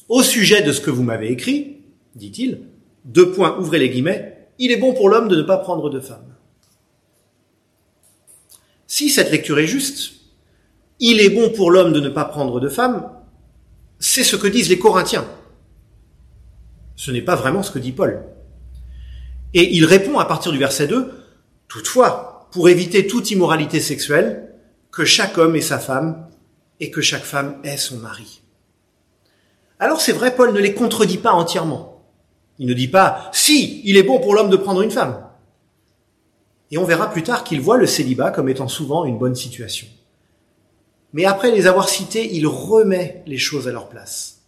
Au 0.08 0.22
sujet 0.22 0.62
de 0.62 0.72
ce 0.72 0.80
que 0.80 0.90
vous 0.90 1.02
m'avez 1.02 1.32
écrit, 1.32 1.78
dit-il, 2.14 2.60
deux 3.06 3.32
points, 3.32 3.58
ouvrez 3.58 3.78
les 3.78 3.88
guillemets, 3.88 4.48
il 4.58 4.70
est 4.70 4.76
bon 4.76 4.92
pour 4.92 5.08
l'homme 5.08 5.28
de 5.28 5.36
ne 5.36 5.42
pas 5.42 5.56
prendre 5.56 5.88
de 5.88 6.00
femme. 6.00 6.29
Si 8.92 9.08
cette 9.08 9.30
lecture 9.30 9.60
est 9.60 9.68
juste, 9.68 10.14
il 10.98 11.20
est 11.20 11.30
bon 11.30 11.50
pour 11.50 11.70
l'homme 11.70 11.92
de 11.92 12.00
ne 12.00 12.08
pas 12.08 12.24
prendre 12.24 12.58
de 12.58 12.68
femme, 12.68 13.08
c'est 14.00 14.24
ce 14.24 14.34
que 14.34 14.48
disent 14.48 14.68
les 14.68 14.80
Corinthiens. 14.80 15.28
Ce 16.96 17.12
n'est 17.12 17.22
pas 17.22 17.36
vraiment 17.36 17.62
ce 17.62 17.70
que 17.70 17.78
dit 17.78 17.92
Paul. 17.92 18.24
Et 19.54 19.76
il 19.76 19.84
répond 19.84 20.18
à 20.18 20.24
partir 20.24 20.50
du 20.50 20.58
verset 20.58 20.88
2, 20.88 21.08
toutefois, 21.68 22.48
pour 22.50 22.68
éviter 22.68 23.06
toute 23.06 23.30
immoralité 23.30 23.78
sexuelle, 23.78 24.54
que 24.90 25.04
chaque 25.04 25.38
homme 25.38 25.54
ait 25.54 25.60
sa 25.60 25.78
femme 25.78 26.28
et 26.80 26.90
que 26.90 27.00
chaque 27.00 27.22
femme 27.22 27.60
ait 27.62 27.76
son 27.76 27.98
mari. 27.98 28.42
Alors 29.78 30.00
c'est 30.00 30.10
vrai, 30.10 30.34
Paul 30.34 30.52
ne 30.52 30.58
les 30.58 30.74
contredit 30.74 31.18
pas 31.18 31.30
entièrement. 31.30 32.10
Il 32.58 32.66
ne 32.66 32.74
dit 32.74 32.88
pas, 32.88 33.30
si, 33.32 33.82
il 33.84 33.96
est 33.96 34.02
bon 34.02 34.18
pour 34.18 34.34
l'homme 34.34 34.50
de 34.50 34.56
prendre 34.56 34.82
une 34.82 34.90
femme. 34.90 35.29
Et 36.70 36.78
on 36.78 36.84
verra 36.84 37.10
plus 37.10 37.22
tard 37.22 37.44
qu'il 37.44 37.60
voit 37.60 37.76
le 37.76 37.86
célibat 37.86 38.30
comme 38.30 38.48
étant 38.48 38.68
souvent 38.68 39.04
une 39.04 39.18
bonne 39.18 39.34
situation. 39.34 39.88
Mais 41.12 41.24
après 41.24 41.50
les 41.50 41.66
avoir 41.66 41.88
cités, 41.88 42.34
il 42.34 42.46
remet 42.46 43.22
les 43.26 43.38
choses 43.38 43.66
à 43.66 43.72
leur 43.72 43.88
place. 43.88 44.42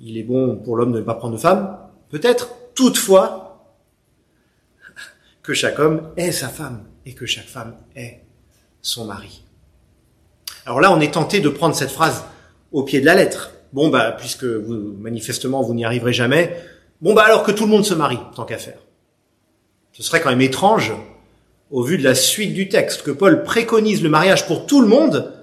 Il 0.00 0.16
est 0.16 0.24
bon 0.24 0.56
pour 0.56 0.76
l'homme 0.76 0.92
de 0.92 0.98
ne 0.98 1.04
pas 1.04 1.14
prendre 1.14 1.34
de 1.34 1.40
femme, 1.40 1.78
peut-être, 2.08 2.50
toutefois, 2.74 3.66
que 5.42 5.54
chaque 5.54 5.78
homme 5.78 6.10
ait 6.16 6.32
sa 6.32 6.48
femme 6.48 6.84
et 7.06 7.14
que 7.14 7.26
chaque 7.26 7.46
femme 7.46 7.76
ait 7.96 8.22
son 8.82 9.04
mari. 9.06 9.42
Alors 10.66 10.80
là, 10.80 10.92
on 10.92 11.00
est 11.00 11.14
tenté 11.14 11.40
de 11.40 11.48
prendre 11.48 11.74
cette 11.74 11.90
phrase 11.90 12.24
au 12.72 12.82
pied 12.82 13.00
de 13.00 13.06
la 13.06 13.14
lettre. 13.14 13.52
Bon, 13.72 13.88
bah, 13.88 14.12
puisque 14.12 14.44
vous, 14.44 14.94
manifestement, 14.98 15.62
vous 15.62 15.74
n'y 15.74 15.84
arriverez 15.84 16.12
jamais, 16.12 16.56
bon, 17.00 17.14
bah, 17.14 17.22
alors 17.24 17.42
que 17.42 17.52
tout 17.52 17.64
le 17.64 17.70
monde 17.70 17.84
se 17.84 17.94
marie, 17.94 18.18
tant 18.34 18.44
qu'à 18.44 18.58
faire. 18.58 18.78
Ce 19.98 20.04
serait 20.04 20.20
quand 20.20 20.30
même 20.30 20.40
étrange, 20.40 20.92
au 21.72 21.82
vu 21.82 21.98
de 21.98 22.04
la 22.04 22.14
suite 22.14 22.54
du 22.54 22.68
texte, 22.68 23.02
que 23.02 23.10
Paul 23.10 23.42
préconise 23.42 24.00
le 24.00 24.08
mariage 24.08 24.46
pour 24.46 24.64
tout 24.64 24.80
le 24.80 24.86
monde, 24.86 25.34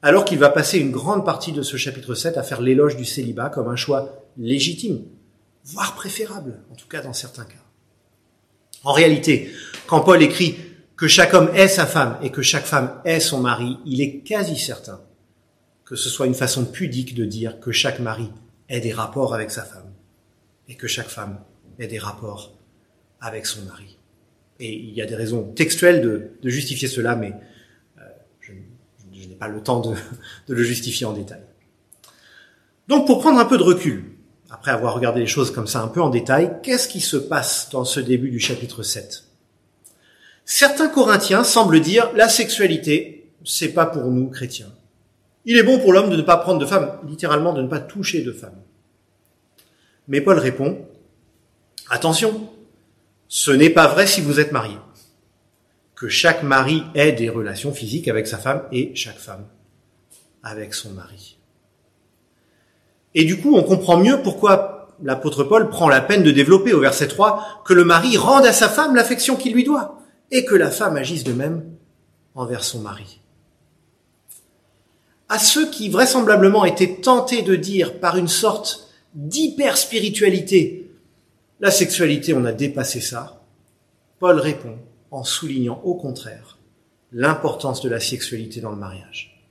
alors 0.00 0.24
qu'il 0.24 0.38
va 0.38 0.48
passer 0.48 0.78
une 0.78 0.92
grande 0.92 1.24
partie 1.24 1.50
de 1.50 1.62
ce 1.62 1.76
chapitre 1.76 2.14
7 2.14 2.36
à 2.36 2.44
faire 2.44 2.60
l'éloge 2.60 2.96
du 2.96 3.04
célibat 3.04 3.48
comme 3.48 3.66
un 3.66 3.74
choix 3.74 4.22
légitime, 4.38 5.02
voire 5.64 5.96
préférable, 5.96 6.60
en 6.70 6.76
tout 6.76 6.86
cas 6.86 7.00
dans 7.00 7.12
certains 7.12 7.46
cas. 7.46 7.54
En 8.84 8.92
réalité, 8.92 9.50
quand 9.88 10.02
Paul 10.02 10.22
écrit 10.22 10.54
que 10.96 11.08
chaque 11.08 11.34
homme 11.34 11.50
est 11.52 11.66
sa 11.66 11.84
femme 11.84 12.16
et 12.22 12.30
que 12.30 12.42
chaque 12.42 12.64
femme 12.64 13.00
est 13.04 13.18
son 13.18 13.40
mari, 13.40 13.76
il 13.86 14.00
est 14.00 14.20
quasi 14.20 14.56
certain 14.56 15.00
que 15.84 15.96
ce 15.96 16.08
soit 16.08 16.26
une 16.26 16.34
façon 16.34 16.64
pudique 16.64 17.16
de 17.16 17.24
dire 17.24 17.58
que 17.58 17.72
chaque 17.72 17.98
mari 17.98 18.30
ait 18.68 18.78
des 18.78 18.92
rapports 18.92 19.34
avec 19.34 19.50
sa 19.50 19.64
femme 19.64 19.92
et 20.68 20.76
que 20.76 20.86
chaque 20.86 21.08
femme 21.08 21.40
ait 21.80 21.88
des 21.88 21.98
rapports 21.98 22.52
avec 23.20 23.46
son 23.46 23.62
mari. 23.62 23.95
Et 24.58 24.72
il 24.72 24.94
y 24.94 25.02
a 25.02 25.06
des 25.06 25.14
raisons 25.14 25.52
textuelles 25.52 26.00
de, 26.00 26.48
justifier 26.48 26.88
cela, 26.88 27.14
mais 27.16 27.32
euh, 27.98 28.02
je, 28.40 28.52
n'ai 28.52 29.34
pas 29.34 29.48
le 29.48 29.62
temps 29.62 29.80
de, 29.80 29.94
de 30.48 30.54
le 30.54 30.62
justifier 30.62 31.06
en 31.06 31.12
détail. 31.12 31.42
Donc 32.88 33.06
pour 33.06 33.20
prendre 33.20 33.38
un 33.38 33.44
peu 33.44 33.58
de 33.58 33.62
recul, 33.62 34.16
après 34.50 34.70
avoir 34.70 34.94
regardé 34.94 35.20
les 35.20 35.26
choses 35.26 35.50
comme 35.50 35.66
ça 35.66 35.82
un 35.82 35.88
peu 35.88 36.00
en 36.00 36.10
détail, 36.10 36.58
qu'est-ce 36.62 36.88
qui 36.88 37.00
se 37.00 37.16
passe 37.16 37.68
dans 37.70 37.84
ce 37.84 38.00
début 38.00 38.30
du 38.30 38.38
chapitre 38.38 38.82
7 38.82 39.24
Certains 40.44 40.88
Corinthiens 40.88 41.42
semblent 41.42 41.80
dire 41.80 42.10
la 42.14 42.28
sexualité, 42.28 43.28
c'est 43.44 43.72
pas 43.72 43.86
pour 43.86 44.04
nous 44.04 44.28
chrétiens. 44.28 44.72
Il 45.44 45.56
est 45.56 45.62
bon 45.62 45.78
pour 45.78 45.92
l'homme 45.92 46.10
de 46.10 46.16
ne 46.16 46.22
pas 46.22 46.36
prendre 46.36 46.60
de 46.60 46.66
femme, 46.66 46.98
littéralement 47.06 47.52
de 47.52 47.62
ne 47.62 47.68
pas 47.68 47.80
toucher 47.80 48.22
de 48.22 48.32
femme. 48.32 48.56
Mais 50.08 50.20
Paul 50.20 50.38
répond, 50.38 50.86
attention, 51.90 52.48
ce 53.28 53.50
n'est 53.50 53.70
pas 53.70 53.86
vrai 53.88 54.06
si 54.06 54.20
vous 54.20 54.40
êtes 54.40 54.52
marié. 54.52 54.76
Que 55.94 56.08
chaque 56.08 56.42
mari 56.42 56.82
ait 56.94 57.12
des 57.12 57.30
relations 57.30 57.72
physiques 57.72 58.08
avec 58.08 58.26
sa 58.26 58.38
femme 58.38 58.62
et 58.70 58.94
chaque 58.94 59.18
femme 59.18 59.46
avec 60.42 60.74
son 60.74 60.90
mari. 60.90 61.38
Et 63.14 63.24
du 63.24 63.40
coup, 63.40 63.56
on 63.56 63.62
comprend 63.62 63.96
mieux 63.96 64.22
pourquoi 64.22 64.94
l'apôtre 65.02 65.44
Paul 65.44 65.70
prend 65.70 65.88
la 65.88 66.00
peine 66.00 66.22
de 66.22 66.30
développer 66.30 66.72
au 66.72 66.80
verset 66.80 67.08
3 67.08 67.62
que 67.64 67.72
le 67.72 67.84
mari 67.84 68.16
rende 68.16 68.46
à 68.46 68.52
sa 68.52 68.68
femme 68.68 68.94
l'affection 68.94 69.36
qu'il 69.36 69.54
lui 69.54 69.64
doit 69.64 69.98
et 70.30 70.44
que 70.44 70.54
la 70.54 70.70
femme 70.70 70.96
agisse 70.96 71.24
de 71.24 71.32
même 71.32 71.64
envers 72.34 72.62
son 72.62 72.80
mari 72.80 73.20
à 75.28 75.38
ceux 75.38 75.70
qui 75.70 75.88
vraisemblablement 75.88 76.64
étaient 76.64 76.96
tentés 77.00 77.42
de 77.42 77.56
dire 77.56 77.98
par 77.98 78.16
une 78.16 78.28
sorte 78.28 78.88
d'hyper-spiritualité, 79.14 80.85
la 81.60 81.70
sexualité, 81.70 82.34
on 82.34 82.44
a 82.44 82.52
dépassé 82.52 83.00
ça, 83.00 83.42
Paul 84.18 84.38
répond 84.38 84.78
en 85.10 85.24
soulignant 85.24 85.80
au 85.84 85.94
contraire 85.94 86.58
l'importance 87.12 87.80
de 87.80 87.88
la 87.88 88.00
sexualité 88.00 88.60
dans 88.60 88.70
le 88.70 88.76
mariage. 88.76 89.48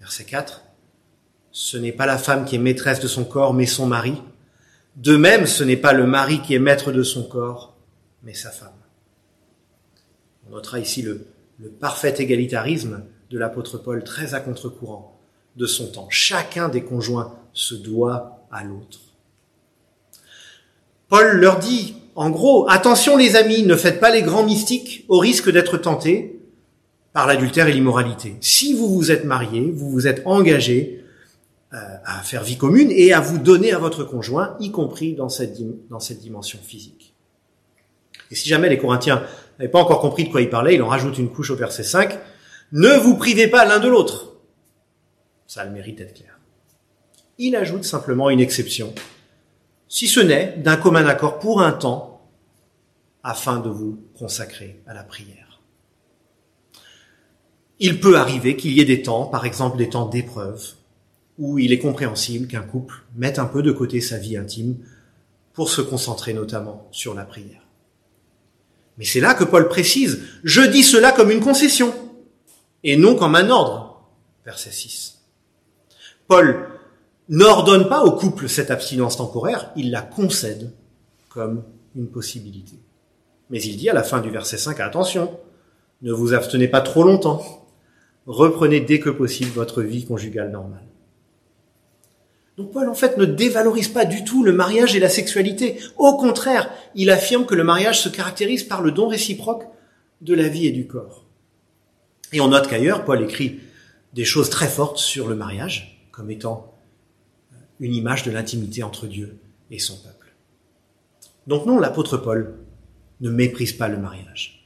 Verset 0.00 0.24
4. 0.24 0.62
Ce 1.50 1.76
n'est 1.76 1.92
pas 1.92 2.06
la 2.06 2.18
femme 2.18 2.44
qui 2.44 2.56
est 2.56 2.60
maîtresse 2.60 3.00
de 3.00 3.08
son 3.08 3.24
corps, 3.24 3.54
mais 3.54 3.66
son 3.66 3.86
mari. 3.86 4.22
De 4.96 5.16
même, 5.16 5.46
ce 5.46 5.64
n'est 5.64 5.76
pas 5.76 5.92
le 5.92 6.06
mari 6.06 6.40
qui 6.42 6.54
est 6.54 6.60
maître 6.60 6.92
de 6.92 7.02
son 7.02 7.24
corps, 7.24 7.76
mais 8.22 8.34
sa 8.34 8.50
femme. 8.50 8.70
On 10.46 10.50
notera 10.50 10.78
ici 10.78 11.02
le, 11.02 11.26
le 11.58 11.68
parfait 11.68 12.14
égalitarisme 12.18 13.02
de 13.30 13.38
l'apôtre 13.38 13.78
Paul 13.78 14.04
très 14.04 14.34
à 14.34 14.40
contre-courant 14.40 15.18
de 15.56 15.66
son 15.66 15.90
temps. 15.90 16.08
Chacun 16.10 16.68
des 16.68 16.84
conjoints 16.84 17.34
se 17.52 17.74
doit 17.74 18.46
à 18.50 18.62
l'autre. 18.64 19.07
Paul 21.08 21.38
leur 21.38 21.58
dit, 21.58 21.94
en 22.14 22.30
gros, 22.30 22.68
attention 22.68 23.16
les 23.16 23.36
amis, 23.36 23.62
ne 23.62 23.76
faites 23.76 24.00
pas 24.00 24.10
les 24.10 24.22
grands 24.22 24.44
mystiques 24.44 25.04
au 25.08 25.18
risque 25.18 25.50
d'être 25.50 25.78
tentés 25.78 26.40
par 27.12 27.26
l'adultère 27.26 27.68
et 27.68 27.72
l'immoralité. 27.72 28.36
Si 28.40 28.74
vous 28.74 28.88
vous 28.88 29.10
êtes 29.10 29.24
marié, 29.24 29.70
vous 29.72 29.90
vous 29.90 30.06
êtes 30.06 30.22
engagé 30.26 31.04
euh, 31.74 31.76
à 32.04 32.22
faire 32.22 32.42
vie 32.42 32.56
commune 32.56 32.90
et 32.90 33.12
à 33.12 33.20
vous 33.20 33.38
donner 33.38 33.72
à 33.72 33.78
votre 33.78 34.04
conjoint, 34.04 34.56
y 34.58 34.70
compris 34.70 35.14
dans 35.14 35.28
cette, 35.28 35.52
dimension 35.52 36.58
physique. 36.62 37.14
Et 38.30 38.34
si 38.34 38.48
jamais 38.48 38.68
les 38.68 38.78
Corinthiens 38.78 39.22
n'avaient 39.58 39.70
pas 39.70 39.80
encore 39.80 40.00
compris 40.00 40.24
de 40.24 40.30
quoi 40.30 40.40
il 40.40 40.50
parlait, 40.50 40.74
il 40.74 40.82
en 40.82 40.88
rajoute 40.88 41.18
une 41.18 41.30
couche 41.30 41.50
au 41.50 41.56
verset 41.56 41.82
5. 41.82 42.18
Ne 42.72 42.96
vous 42.98 43.16
privez 43.16 43.48
pas 43.48 43.64
l'un 43.64 43.80
de 43.80 43.88
l'autre. 43.88 44.36
Ça 45.46 45.64
le 45.64 45.70
mérite 45.70 45.98
d'être 45.98 46.14
clair. 46.14 46.38
Il 47.38 47.54
ajoute 47.54 47.84
simplement 47.84 48.30
une 48.30 48.40
exception, 48.40 48.92
si 49.88 50.06
ce 50.06 50.20
n'est 50.20 50.56
d'un 50.58 50.76
commun 50.76 51.06
accord 51.06 51.38
pour 51.38 51.62
un 51.62 51.72
temps, 51.72 52.08
afin 53.22 53.58
de 53.58 53.68
vous 53.68 53.98
consacrer 54.18 54.80
à 54.86 54.94
la 54.94 55.02
prière. 55.02 55.60
Il 57.80 58.00
peut 58.00 58.16
arriver 58.16 58.56
qu'il 58.56 58.72
y 58.72 58.80
ait 58.80 58.84
des 58.84 59.02
temps, 59.02 59.26
par 59.26 59.44
exemple 59.44 59.76
des 59.76 59.88
temps 59.88 60.06
d'épreuve, 60.06 60.64
où 61.36 61.58
il 61.58 61.72
est 61.72 61.78
compréhensible 61.78 62.48
qu'un 62.48 62.62
couple 62.62 63.04
mette 63.16 63.38
un 63.38 63.46
peu 63.46 63.62
de 63.62 63.70
côté 63.70 64.00
sa 64.00 64.18
vie 64.18 64.36
intime 64.36 64.76
pour 65.52 65.70
se 65.70 65.80
concentrer 65.80 66.32
notamment 66.32 66.88
sur 66.90 67.14
la 67.14 67.24
prière. 67.24 67.62
Mais 68.96 69.04
c'est 69.04 69.20
là 69.20 69.34
que 69.34 69.44
Paul 69.44 69.68
précise, 69.68 70.20
je 70.42 70.62
dis 70.62 70.82
cela 70.82 71.12
comme 71.12 71.30
une 71.30 71.40
concession 71.40 71.94
et 72.82 72.96
non 72.96 73.14
comme 73.14 73.36
un 73.36 73.50
ordre. 73.50 74.02
Verset 74.44 74.72
6. 74.72 75.18
Paul 76.26 76.77
n'ordonne 77.28 77.88
pas 77.88 78.04
au 78.04 78.12
couple 78.12 78.48
cette 78.48 78.70
abstinence 78.70 79.16
temporaire, 79.16 79.70
il 79.76 79.90
la 79.90 80.02
concède 80.02 80.72
comme 81.28 81.62
une 81.94 82.08
possibilité. 82.08 82.78
Mais 83.50 83.62
il 83.62 83.76
dit 83.76 83.88
à 83.88 83.94
la 83.94 84.02
fin 84.02 84.20
du 84.20 84.30
verset 84.30 84.58
5, 84.58 84.80
attention, 84.80 85.38
ne 86.02 86.12
vous 86.12 86.34
abstenez 86.34 86.68
pas 86.68 86.80
trop 86.80 87.02
longtemps, 87.02 87.66
reprenez 88.26 88.80
dès 88.80 89.00
que 89.00 89.10
possible 89.10 89.50
votre 89.50 89.82
vie 89.82 90.04
conjugale 90.04 90.50
normale. 90.50 90.84
Donc 92.56 92.72
Paul 92.72 92.88
en 92.88 92.94
fait 92.94 93.16
ne 93.16 93.24
dévalorise 93.24 93.88
pas 93.88 94.04
du 94.04 94.24
tout 94.24 94.42
le 94.42 94.52
mariage 94.52 94.96
et 94.96 95.00
la 95.00 95.08
sexualité. 95.08 95.78
Au 95.96 96.16
contraire, 96.16 96.70
il 96.96 97.10
affirme 97.10 97.46
que 97.46 97.54
le 97.54 97.62
mariage 97.62 98.00
se 98.00 98.08
caractérise 98.08 98.64
par 98.64 98.82
le 98.82 98.90
don 98.90 99.06
réciproque 99.06 99.64
de 100.22 100.34
la 100.34 100.48
vie 100.48 100.66
et 100.66 100.72
du 100.72 100.86
corps. 100.86 101.24
Et 102.32 102.40
on 102.40 102.48
note 102.48 102.66
qu'ailleurs, 102.68 103.04
Paul 103.04 103.22
écrit 103.22 103.60
des 104.12 104.24
choses 104.24 104.50
très 104.50 104.66
fortes 104.66 104.98
sur 104.98 105.28
le 105.28 105.36
mariage, 105.36 106.08
comme 106.10 106.30
étant 106.30 106.77
une 107.80 107.94
image 107.94 108.22
de 108.22 108.30
l'intimité 108.30 108.82
entre 108.82 109.06
Dieu 109.06 109.38
et 109.70 109.78
son 109.78 109.96
peuple. 109.96 110.34
Donc 111.46 111.66
non, 111.66 111.78
l'apôtre 111.78 112.16
Paul 112.16 112.58
ne 113.20 113.30
méprise 113.30 113.72
pas 113.72 113.88
le 113.88 113.98
mariage. 113.98 114.58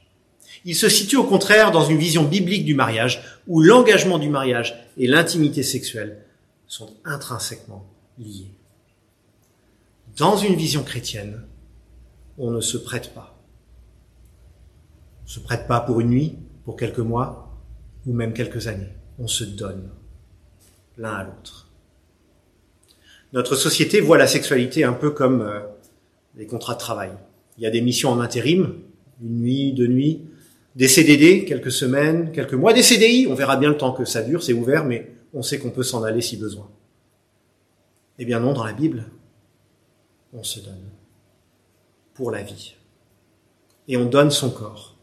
Il 0.65 0.75
se 0.75 0.89
situe 0.89 1.17
au 1.17 1.23
contraire 1.25 1.71
dans 1.71 1.85
une 1.85 1.97
vision 1.97 2.23
biblique 2.23 2.65
du 2.65 2.75
mariage, 2.75 3.21
où 3.47 3.61
l'engagement 3.61 4.17
du 4.17 4.29
mariage 4.29 4.75
et 4.97 5.07
l'intimité 5.07 5.63
sexuelle 5.63 6.25
sont 6.67 6.89
intrinsèquement 7.03 7.85
liés. 8.17 8.51
Dans 10.17 10.37
une 10.37 10.55
vision 10.55 10.83
chrétienne, 10.83 11.41
on 12.37 12.51
ne 12.51 12.61
se 12.61 12.77
prête 12.77 13.13
pas. 13.13 13.37
On 15.21 15.23
ne 15.25 15.29
se 15.29 15.39
prête 15.39 15.67
pas 15.67 15.81
pour 15.81 15.99
une 15.99 16.09
nuit, 16.09 16.37
pour 16.65 16.77
quelques 16.77 16.99
mois, 16.99 17.59
ou 18.05 18.13
même 18.13 18.33
quelques 18.33 18.67
années. 18.67 18.93
On 19.19 19.27
se 19.27 19.43
donne 19.43 19.89
l'un 20.97 21.13
à 21.13 21.23
l'autre. 21.23 21.62
Notre 23.33 23.55
société 23.55 23.99
voit 23.99 24.19
la 24.19 24.27
sexualité 24.27 24.83
un 24.83 24.93
peu 24.93 25.09
comme 25.09 25.41
euh, 25.41 25.59
les 26.35 26.45
contrats 26.45 26.75
de 26.75 26.79
travail. 26.79 27.11
Il 27.57 27.63
y 27.63 27.65
a 27.65 27.71
des 27.71 27.81
missions 27.81 28.11
en 28.11 28.19
intérim, 28.19 28.75
une 29.21 29.41
nuit, 29.41 29.73
deux 29.73 29.87
nuits, 29.87 30.21
des 30.75 30.87
CDD, 30.87 31.43
quelques 31.45 31.71
semaines, 31.71 32.31
quelques 32.31 32.53
mois, 32.53 32.73
des 32.73 32.83
CDI, 32.83 33.27
on 33.27 33.33
verra 33.33 33.57
bien 33.57 33.69
le 33.69 33.77
temps 33.77 33.91
que 33.91 34.05
ça 34.05 34.21
dure, 34.21 34.43
c'est 34.43 34.53
ouvert, 34.53 34.85
mais 34.85 35.11
on 35.33 35.41
sait 35.41 35.57
qu'on 35.59 35.71
peut 35.71 35.83
s'en 35.83 36.03
aller 36.03 36.21
si 36.21 36.37
besoin. 36.37 36.69
Eh 38.19 38.25
bien 38.25 38.39
non, 38.39 38.53
dans 38.53 38.63
la 38.63 38.73
Bible, 38.73 39.05
on 40.31 40.43
se 40.43 40.59
donne 40.59 40.89
pour 42.13 42.29
la 42.29 42.43
vie. 42.43 42.75
Et 43.87 43.97
on 43.97 44.05
donne 44.05 44.31
son 44.31 44.51
corps 44.51 44.95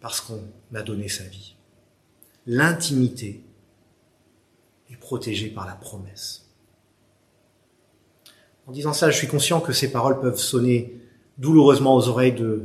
parce 0.00 0.20
qu'on 0.20 0.40
a 0.74 0.82
donné 0.82 1.08
sa 1.08 1.24
vie. 1.24 1.56
L'intimité 2.46 3.42
est 4.90 4.96
protégée 4.96 5.48
par 5.48 5.66
la 5.66 5.74
promesse. 5.74 6.45
En 8.66 8.72
disant 8.72 8.92
ça, 8.92 9.10
je 9.10 9.16
suis 9.16 9.28
conscient 9.28 9.60
que 9.60 9.72
ces 9.72 9.90
paroles 9.90 10.20
peuvent 10.20 10.38
sonner 10.38 11.00
douloureusement 11.38 11.94
aux 11.94 12.08
oreilles 12.08 12.32
de 12.32 12.62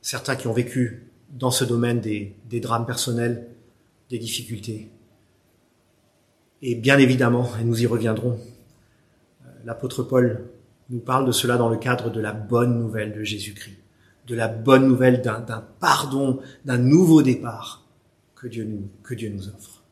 certains 0.00 0.36
qui 0.36 0.46
ont 0.46 0.52
vécu 0.52 1.06
dans 1.30 1.50
ce 1.50 1.64
domaine 1.64 2.00
des, 2.00 2.34
drames 2.60 2.86
personnels, 2.86 3.48
des 4.10 4.18
difficultés. 4.18 4.88
Et 6.62 6.74
bien 6.74 6.98
évidemment, 6.98 7.50
et 7.60 7.64
nous 7.64 7.82
y 7.82 7.86
reviendrons, 7.86 8.38
euh, 9.44 9.48
l'apôtre 9.64 10.02
Paul 10.02 10.44
nous 10.90 11.00
parle 11.00 11.26
de 11.26 11.32
cela 11.32 11.56
dans 11.56 11.68
le 11.68 11.76
cadre 11.76 12.10
de 12.10 12.20
la 12.20 12.32
bonne 12.32 12.78
nouvelle 12.78 13.12
de 13.12 13.24
Jésus-Christ 13.24 13.80
de 14.30 14.36
la 14.36 14.48
bonne 14.48 14.86
nouvelle 14.86 15.22
d'un 15.22 15.64
pardon, 15.80 16.38
d'un 16.64 16.78
nouveau 16.78 17.20
départ 17.20 17.84
que 18.36 18.46
Dieu, 18.46 18.64
nous, 18.64 18.88
que 19.02 19.14
Dieu 19.14 19.28
nous 19.28 19.48
offre. 19.48 19.82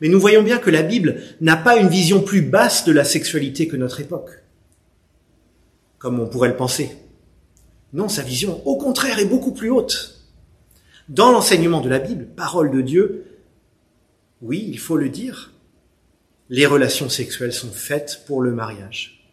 Mais 0.00 0.08
nous 0.08 0.20
voyons 0.20 0.42
bien 0.42 0.58
que 0.58 0.70
la 0.70 0.82
Bible 0.82 1.20
n'a 1.40 1.56
pas 1.56 1.76
une 1.76 1.88
vision 1.88 2.22
plus 2.22 2.42
basse 2.42 2.84
de 2.84 2.92
la 2.92 3.04
sexualité 3.04 3.66
que 3.66 3.76
notre 3.76 4.00
époque, 4.00 4.30
comme 6.00 6.18
on 6.18 6.26
pourrait 6.26 6.48
le 6.48 6.56
penser. 6.56 6.96
Non, 7.92 8.08
sa 8.08 8.22
vision, 8.22 8.66
au 8.66 8.76
contraire, 8.76 9.20
est 9.20 9.26
beaucoup 9.26 9.52
plus 9.52 9.70
haute. 9.70 10.16
Dans 11.08 11.30
l'enseignement 11.30 11.80
de 11.80 11.88
la 11.88 12.00
Bible, 12.00 12.26
parole 12.26 12.72
de 12.72 12.80
Dieu, 12.80 13.26
Oui, 14.42 14.66
il 14.70 14.78
faut 14.78 14.96
le 14.96 15.10
dire, 15.10 15.52
les 16.48 16.64
relations 16.64 17.10
sexuelles 17.10 17.52
sont 17.52 17.70
faites 17.70 18.24
pour 18.26 18.40
le 18.40 18.52
mariage, 18.52 19.30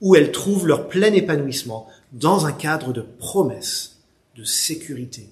où 0.00 0.16
elles 0.16 0.32
trouvent 0.32 0.66
leur 0.66 0.88
plein 0.88 1.12
épanouissement 1.12 1.86
dans 2.12 2.46
un 2.46 2.52
cadre 2.52 2.94
de 2.94 3.02
promesse, 3.02 4.00
de 4.34 4.44
sécurité, 4.44 5.28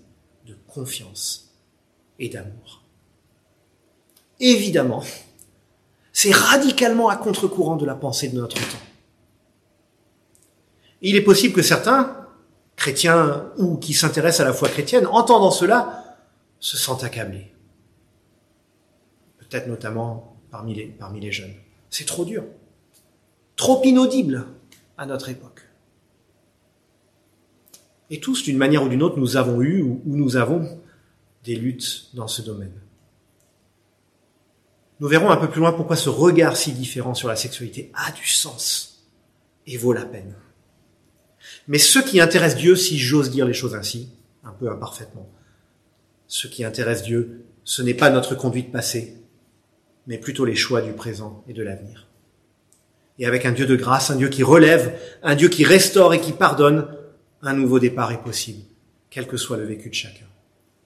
de 0.46 0.54
confiance 0.68 1.54
et 2.18 2.28
d'amour. 2.28 2.82
Évidemment, 4.38 5.02
c'est 6.12 6.34
radicalement 6.34 7.08
à 7.08 7.16
contre-courant 7.16 7.76
de 7.76 7.86
la 7.86 7.94
pensée 7.94 8.28
de 8.28 8.36
notre 8.36 8.56
temps. 8.56 8.89
Il 11.02 11.16
est 11.16 11.22
possible 11.22 11.54
que 11.54 11.62
certains, 11.62 12.26
chrétiens 12.76 13.50
ou 13.56 13.76
qui 13.76 13.94
s'intéressent 13.94 14.40
à 14.40 14.44
la 14.44 14.52
foi 14.52 14.68
chrétienne, 14.68 15.06
entendant 15.06 15.50
cela, 15.50 16.18
se 16.58 16.76
sentent 16.76 17.04
accablés. 17.04 17.52
Peut-être 19.38 19.66
notamment 19.66 20.36
parmi 20.50 20.74
les, 20.74 20.86
parmi 20.86 21.20
les 21.20 21.32
jeunes. 21.32 21.54
C'est 21.88 22.06
trop 22.06 22.24
dur, 22.24 22.44
trop 23.56 23.82
inaudible 23.84 24.46
à 24.98 25.06
notre 25.06 25.28
époque. 25.28 25.66
Et 28.10 28.20
tous, 28.20 28.42
d'une 28.42 28.58
manière 28.58 28.82
ou 28.82 28.88
d'une 28.88 29.02
autre, 29.02 29.18
nous 29.18 29.36
avons 29.36 29.62
eu 29.62 29.82
ou 29.82 30.02
nous 30.04 30.36
avons 30.36 30.80
des 31.44 31.56
luttes 31.56 32.10
dans 32.14 32.28
ce 32.28 32.42
domaine. 32.42 32.80
Nous 34.98 35.08
verrons 35.08 35.30
un 35.30 35.36
peu 35.36 35.48
plus 35.48 35.60
loin 35.60 35.72
pourquoi 35.72 35.96
ce 35.96 36.10
regard 36.10 36.56
si 36.56 36.72
différent 36.72 37.14
sur 37.14 37.28
la 37.28 37.36
sexualité 37.36 37.90
a 37.94 38.12
du 38.12 38.26
sens 38.26 39.06
et 39.66 39.78
vaut 39.78 39.94
la 39.94 40.04
peine. 40.04 40.34
Mais 41.68 41.78
ce 41.78 41.98
qui 41.98 42.20
intéresse 42.20 42.56
Dieu, 42.56 42.76
si 42.76 42.98
j'ose 42.98 43.30
dire 43.30 43.46
les 43.46 43.54
choses 43.54 43.74
ainsi, 43.74 44.08
un 44.44 44.52
peu 44.52 44.70
imparfaitement, 44.70 45.28
ce 46.26 46.46
qui 46.46 46.64
intéresse 46.64 47.02
Dieu, 47.02 47.44
ce 47.64 47.82
n'est 47.82 47.94
pas 47.94 48.10
notre 48.10 48.34
conduite 48.34 48.72
passée, 48.72 49.16
mais 50.06 50.18
plutôt 50.18 50.44
les 50.44 50.56
choix 50.56 50.80
du 50.80 50.92
présent 50.92 51.44
et 51.48 51.52
de 51.52 51.62
l'avenir. 51.62 52.08
Et 53.18 53.26
avec 53.26 53.44
un 53.44 53.52
Dieu 53.52 53.66
de 53.66 53.76
grâce, 53.76 54.10
un 54.10 54.16
Dieu 54.16 54.28
qui 54.28 54.42
relève, 54.42 54.98
un 55.22 55.34
Dieu 55.34 55.48
qui 55.48 55.64
restaure 55.64 56.14
et 56.14 56.20
qui 56.20 56.32
pardonne, 56.32 56.88
un 57.42 57.52
nouveau 57.52 57.78
départ 57.78 58.12
est 58.12 58.22
possible, 58.22 58.62
quel 59.10 59.26
que 59.26 59.36
soit 59.36 59.56
le 59.56 59.64
vécu 59.64 59.88
de 59.88 59.94
chacun. 59.94 60.26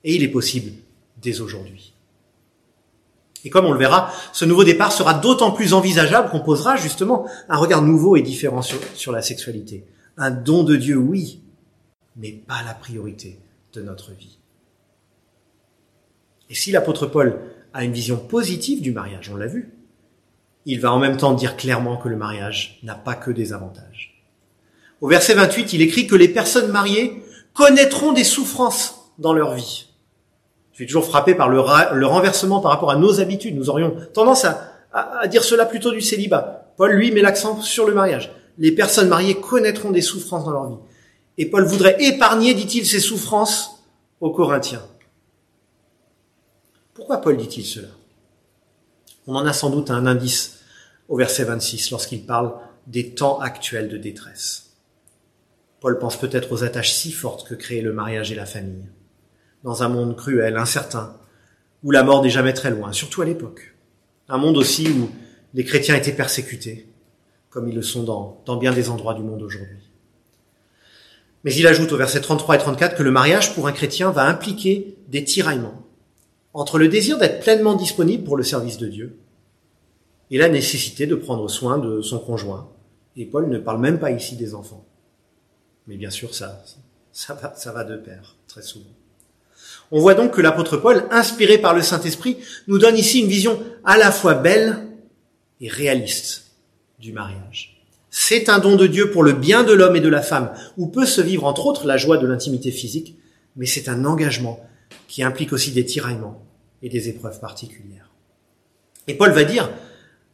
Et 0.02 0.14
il 0.14 0.22
est 0.22 0.28
possible 0.28 0.72
dès 1.20 1.40
aujourd'hui. 1.40 1.94
Et 3.44 3.50
comme 3.50 3.66
on 3.66 3.72
le 3.72 3.78
verra, 3.78 4.10
ce 4.32 4.44
nouveau 4.44 4.64
départ 4.64 4.90
sera 4.90 5.14
d'autant 5.14 5.52
plus 5.52 5.74
envisageable 5.74 6.30
qu'on 6.30 6.40
posera 6.40 6.76
justement 6.76 7.26
un 7.48 7.56
regard 7.56 7.82
nouveau 7.82 8.16
et 8.16 8.22
différent 8.22 8.62
sur, 8.62 9.12
la 9.12 9.22
sexualité. 9.22 9.84
Un 10.16 10.30
don 10.30 10.62
de 10.62 10.76
Dieu, 10.76 10.96
oui, 10.96 11.42
mais 12.16 12.32
pas 12.32 12.62
la 12.64 12.74
priorité 12.74 13.40
de 13.72 13.82
notre 13.82 14.12
vie. 14.12 14.38
Et 16.50 16.54
si 16.54 16.70
l'apôtre 16.70 17.06
Paul 17.06 17.40
a 17.72 17.84
une 17.84 17.92
vision 17.92 18.16
positive 18.16 18.80
du 18.80 18.92
mariage, 18.92 19.30
on 19.32 19.36
l'a 19.36 19.46
vu, 19.46 19.72
il 20.66 20.80
va 20.80 20.92
en 20.92 20.98
même 20.98 21.16
temps 21.16 21.34
dire 21.34 21.56
clairement 21.56 21.96
que 21.96 22.08
le 22.08 22.16
mariage 22.16 22.78
n'a 22.82 22.94
pas 22.94 23.14
que 23.14 23.30
des 23.30 23.52
avantages. 23.52 24.22
Au 25.00 25.08
verset 25.08 25.34
28, 25.34 25.72
il 25.72 25.82
écrit 25.82 26.06
que 26.06 26.14
les 26.14 26.28
personnes 26.28 26.70
mariées 26.70 27.22
connaîtront 27.52 28.12
des 28.12 28.24
souffrances 28.24 29.12
dans 29.18 29.32
leur 29.32 29.54
vie. 29.54 29.88
Je 30.72 30.76
suis 30.76 30.86
toujours 30.86 31.06
frappé 31.06 31.34
par 31.34 31.48
le, 31.48 31.60
renversement 31.60 32.60
par 32.60 32.72
rapport 32.72 32.90
à 32.90 32.96
nos 32.96 33.20
habitudes. 33.20 33.56
Nous 33.56 33.70
aurions 33.70 33.96
tendance 34.12 34.44
à, 34.44 34.72
à 34.92 35.28
dire 35.28 35.44
cela 35.44 35.66
plutôt 35.66 35.92
du 35.92 36.00
célibat. 36.00 36.72
Paul, 36.76 36.92
lui, 36.92 37.12
met 37.12 37.20
l'accent 37.20 37.60
sur 37.60 37.86
le 37.86 37.94
mariage. 37.94 38.32
Les 38.58 38.72
personnes 38.72 39.08
mariées 39.08 39.40
connaîtront 39.40 39.90
des 39.90 40.02
souffrances 40.02 40.44
dans 40.44 40.52
leur 40.52 40.68
vie. 40.68 40.78
Et 41.38 41.46
Paul 41.46 41.64
voudrait 41.64 41.96
épargner, 42.00 42.54
dit-il, 42.54 42.86
ces 42.86 43.00
souffrances 43.00 43.84
aux 44.20 44.30
Corinthiens. 44.30 44.86
Pourquoi 46.94 47.20
Paul 47.20 47.36
dit-il 47.36 47.64
cela? 47.64 47.88
On 49.26 49.34
en 49.34 49.46
a 49.46 49.52
sans 49.52 49.70
doute 49.70 49.90
un 49.90 50.06
indice 50.06 50.60
au 51.08 51.16
verset 51.16 51.44
26 51.44 51.90
lorsqu'il 51.90 52.24
parle 52.24 52.54
des 52.86 53.14
temps 53.14 53.40
actuels 53.40 53.88
de 53.88 53.96
détresse. 53.96 54.74
Paul 55.80 55.98
pense 55.98 56.16
peut-être 56.16 56.52
aux 56.52 56.62
attaches 56.62 56.92
si 56.92 57.10
fortes 57.10 57.48
que 57.48 57.54
créent 57.54 57.82
le 57.82 57.92
mariage 57.92 58.30
et 58.30 58.36
la 58.36 58.46
famille 58.46 58.88
dans 59.64 59.82
un 59.82 59.88
monde 59.88 60.14
cruel, 60.14 60.56
incertain, 60.56 61.16
où 61.82 61.90
la 61.90 62.04
mort 62.04 62.22
n'est 62.22 62.30
jamais 62.30 62.52
très 62.52 62.70
loin, 62.70 62.92
surtout 62.92 63.22
à 63.22 63.24
l'époque. 63.24 63.74
Un 64.28 64.36
monde 64.36 64.58
aussi 64.58 64.88
où 64.88 65.10
les 65.54 65.64
chrétiens 65.64 65.96
étaient 65.96 66.12
persécutés, 66.12 66.86
comme 67.54 67.68
ils 67.68 67.74
le 67.74 67.82
sont 67.82 68.02
dans, 68.02 68.56
bien 68.56 68.72
des 68.72 68.90
endroits 68.90 69.14
du 69.14 69.22
monde 69.22 69.40
aujourd'hui. 69.40 69.78
Mais 71.44 71.54
il 71.54 71.68
ajoute 71.68 71.92
au 71.92 71.96
verset 71.96 72.20
33 72.20 72.56
et 72.56 72.58
34 72.58 72.96
que 72.96 73.02
le 73.04 73.12
mariage 73.12 73.54
pour 73.54 73.68
un 73.68 73.72
chrétien 73.72 74.10
va 74.10 74.26
impliquer 74.26 74.96
des 75.06 75.22
tiraillements 75.22 75.86
entre 76.52 76.78
le 76.78 76.88
désir 76.88 77.16
d'être 77.16 77.40
pleinement 77.40 77.76
disponible 77.76 78.24
pour 78.24 78.36
le 78.36 78.42
service 78.42 78.76
de 78.78 78.88
Dieu 78.88 79.18
et 80.32 80.38
la 80.38 80.48
nécessité 80.48 81.06
de 81.06 81.14
prendre 81.14 81.48
soin 81.48 81.78
de 81.78 82.02
son 82.02 82.18
conjoint. 82.18 82.68
Et 83.16 83.24
Paul 83.24 83.48
ne 83.48 83.58
parle 83.58 83.80
même 83.80 84.00
pas 84.00 84.10
ici 84.10 84.34
des 84.34 84.56
enfants. 84.56 84.84
Mais 85.86 85.96
bien 85.96 86.10
sûr, 86.10 86.34
ça, 86.34 86.60
ça 87.12 87.34
va, 87.34 87.54
ça 87.54 87.70
va 87.70 87.84
de 87.84 87.96
pair, 87.96 88.34
très 88.48 88.62
souvent. 88.62 88.90
On 89.92 90.00
voit 90.00 90.14
donc 90.14 90.32
que 90.32 90.40
l'apôtre 90.40 90.76
Paul, 90.76 91.04
inspiré 91.12 91.58
par 91.58 91.74
le 91.74 91.82
Saint-Esprit, 91.82 92.38
nous 92.66 92.78
donne 92.78 92.96
ici 92.96 93.20
une 93.20 93.28
vision 93.28 93.62
à 93.84 93.96
la 93.96 94.10
fois 94.10 94.34
belle 94.34 94.88
et 95.60 95.68
réaliste 95.68 96.43
du 97.04 97.12
mariage. 97.12 97.76
C'est 98.08 98.48
un 98.48 98.58
don 98.58 98.76
de 98.76 98.86
Dieu 98.86 99.10
pour 99.10 99.22
le 99.22 99.32
bien 99.32 99.62
de 99.62 99.72
l'homme 99.72 99.96
et 99.96 100.00
de 100.00 100.08
la 100.08 100.22
femme, 100.22 100.52
où 100.78 100.86
peut 100.88 101.04
se 101.04 101.20
vivre 101.20 101.44
entre 101.44 101.66
autres 101.66 101.86
la 101.86 101.98
joie 101.98 102.16
de 102.16 102.26
l'intimité 102.26 102.70
physique, 102.70 103.16
mais 103.56 103.66
c'est 103.66 103.88
un 103.88 104.04
engagement 104.04 104.58
qui 105.06 105.22
implique 105.22 105.52
aussi 105.52 105.72
des 105.72 105.84
tiraillements 105.84 106.42
et 106.82 106.88
des 106.88 107.08
épreuves 107.10 107.40
particulières. 107.40 108.10
Et 109.06 109.14
Paul 109.14 109.32
va 109.32 109.44
dire, 109.44 109.70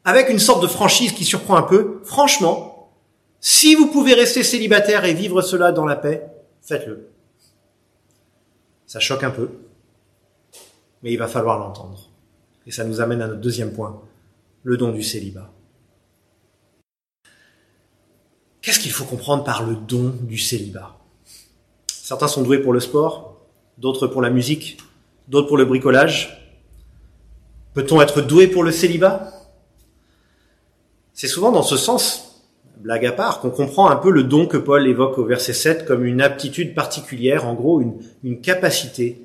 avec 0.04 0.30
une 0.30 0.38
sorte 0.38 0.62
de 0.62 0.68
franchise 0.68 1.12
qui 1.12 1.24
surprend 1.24 1.56
un 1.56 1.62
peu, 1.62 2.00
franchement, 2.04 2.92
si 3.40 3.74
vous 3.74 3.88
pouvez 3.88 4.14
rester 4.14 4.44
célibataire 4.44 5.04
et 5.04 5.14
vivre 5.14 5.42
cela 5.42 5.72
dans 5.72 5.86
la 5.86 5.96
paix, 5.96 6.22
faites-le. 6.62 7.08
Ça 8.86 9.00
choque 9.00 9.24
un 9.24 9.30
peu, 9.30 9.48
mais 11.02 11.12
il 11.12 11.18
va 11.18 11.26
falloir 11.26 11.58
l'entendre. 11.58 12.10
Et 12.66 12.70
ça 12.70 12.84
nous 12.84 13.00
amène 13.00 13.22
à 13.22 13.26
notre 13.26 13.40
deuxième 13.40 13.72
point, 13.72 14.00
le 14.62 14.76
don 14.76 14.92
du 14.92 15.02
célibat. 15.02 15.50
Qu'il 18.80 18.92
faut 18.92 19.04
comprendre 19.04 19.44
par 19.44 19.66
le 19.66 19.76
don 19.76 20.14
du 20.22 20.38
célibat 20.38 20.96
Certains 21.86 22.28
sont 22.28 22.42
doués 22.42 22.60
pour 22.60 22.72
le 22.72 22.80
sport, 22.80 23.38
d'autres 23.76 24.06
pour 24.06 24.22
la 24.22 24.30
musique, 24.30 24.78
d'autres 25.28 25.48
pour 25.48 25.58
le 25.58 25.66
bricolage. 25.66 26.50
Peut-on 27.74 28.00
être 28.00 28.22
doué 28.22 28.46
pour 28.46 28.62
le 28.62 28.72
célibat? 28.72 29.32
C'est 31.12 31.28
souvent 31.28 31.52
dans 31.52 31.62
ce 31.62 31.76
sens 31.76 32.42
blague 32.78 33.04
à 33.04 33.12
part, 33.12 33.40
qu'on 33.40 33.50
comprend 33.50 33.90
un 33.90 33.96
peu 33.96 34.10
le 34.10 34.22
don 34.22 34.46
que 34.46 34.56
Paul 34.56 34.88
évoque 34.88 35.18
au 35.18 35.26
verset 35.26 35.52
7 35.52 35.84
comme 35.84 36.06
une 36.06 36.22
aptitude 36.22 36.74
particulière, 36.74 37.46
en 37.46 37.52
gros 37.52 37.82
une 38.22 38.40
capacité 38.40 39.20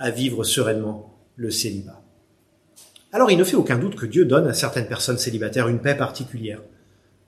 à 0.00 0.10
vivre 0.10 0.42
sereinement 0.42 1.16
le 1.36 1.52
célibat. 1.52 2.02
Alors 3.12 3.30
il 3.30 3.38
ne 3.38 3.44
fait 3.44 3.54
aucun 3.54 3.78
doute 3.78 3.94
que 3.94 4.06
Dieu 4.06 4.24
donne 4.24 4.48
à 4.48 4.52
certaines 4.52 4.88
personnes 4.88 5.18
célibataires 5.18 5.68
une 5.68 5.78
paix 5.78 5.94
particulière 5.94 6.60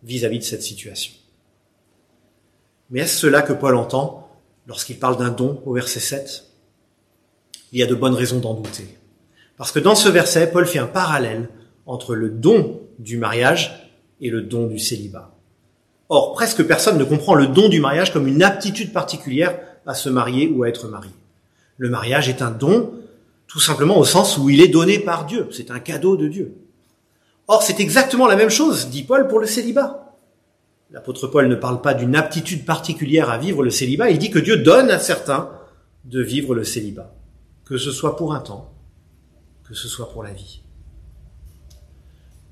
vis-à-vis 0.02 0.40
de 0.40 0.44
cette 0.44 0.62
situation. 0.62 1.12
Mais 2.90 3.00
est-ce 3.00 3.18
cela 3.18 3.42
que 3.42 3.52
Paul 3.52 3.76
entend 3.76 4.28
lorsqu'il 4.66 4.98
parle 4.98 5.18
d'un 5.18 5.30
don 5.30 5.62
au 5.66 5.74
verset 5.74 6.00
7 6.00 6.44
Il 7.72 7.78
y 7.78 7.82
a 7.82 7.86
de 7.86 7.94
bonnes 7.94 8.14
raisons 8.14 8.38
d'en 8.38 8.54
douter. 8.54 8.98
Parce 9.56 9.72
que 9.72 9.78
dans 9.78 9.94
ce 9.94 10.08
verset, 10.08 10.50
Paul 10.50 10.66
fait 10.66 10.78
un 10.78 10.86
parallèle 10.86 11.48
entre 11.86 12.14
le 12.14 12.30
don 12.30 12.80
du 12.98 13.18
mariage 13.18 13.90
et 14.20 14.30
le 14.30 14.42
don 14.42 14.66
du 14.66 14.78
célibat. 14.78 15.34
Or, 16.08 16.32
presque 16.32 16.64
personne 16.64 16.98
ne 16.98 17.04
comprend 17.04 17.34
le 17.34 17.48
don 17.48 17.68
du 17.68 17.80
mariage 17.80 18.12
comme 18.12 18.28
une 18.28 18.42
aptitude 18.42 18.92
particulière 18.92 19.58
à 19.86 19.94
se 19.94 20.08
marier 20.08 20.48
ou 20.48 20.62
à 20.62 20.68
être 20.68 20.88
marié. 20.88 21.10
Le 21.76 21.90
mariage 21.90 22.28
est 22.28 22.42
un 22.42 22.50
don, 22.50 22.92
tout 23.46 23.60
simplement 23.60 23.98
au 23.98 24.04
sens 24.04 24.38
où 24.38 24.48
il 24.48 24.60
est 24.60 24.68
donné 24.68 24.98
par 24.98 25.26
Dieu. 25.26 25.48
C'est 25.50 25.70
un 25.70 25.80
cadeau 25.80 26.16
de 26.16 26.28
Dieu. 26.28 26.54
Or, 27.46 27.62
c'est 27.62 27.80
exactement 27.80 28.26
la 28.26 28.36
même 28.36 28.50
chose, 28.50 28.88
dit 28.88 29.02
Paul, 29.02 29.28
pour 29.28 29.38
le 29.38 29.46
célibat. 29.46 30.07
L'apôtre 30.90 31.26
Paul 31.26 31.48
ne 31.48 31.54
parle 31.54 31.82
pas 31.82 31.92
d'une 31.92 32.16
aptitude 32.16 32.64
particulière 32.64 33.28
à 33.28 33.36
vivre 33.36 33.62
le 33.62 33.70
célibat, 33.70 34.10
il 34.10 34.18
dit 34.18 34.30
que 34.30 34.38
Dieu 34.38 34.56
donne 34.56 34.90
à 34.90 34.98
certains 34.98 35.50
de 36.04 36.22
vivre 36.22 36.54
le 36.54 36.64
célibat, 36.64 37.14
que 37.66 37.76
ce 37.76 37.90
soit 37.90 38.16
pour 38.16 38.32
un 38.32 38.40
temps, 38.40 38.72
que 39.64 39.74
ce 39.74 39.86
soit 39.86 40.10
pour 40.10 40.22
la 40.22 40.32
vie. 40.32 40.62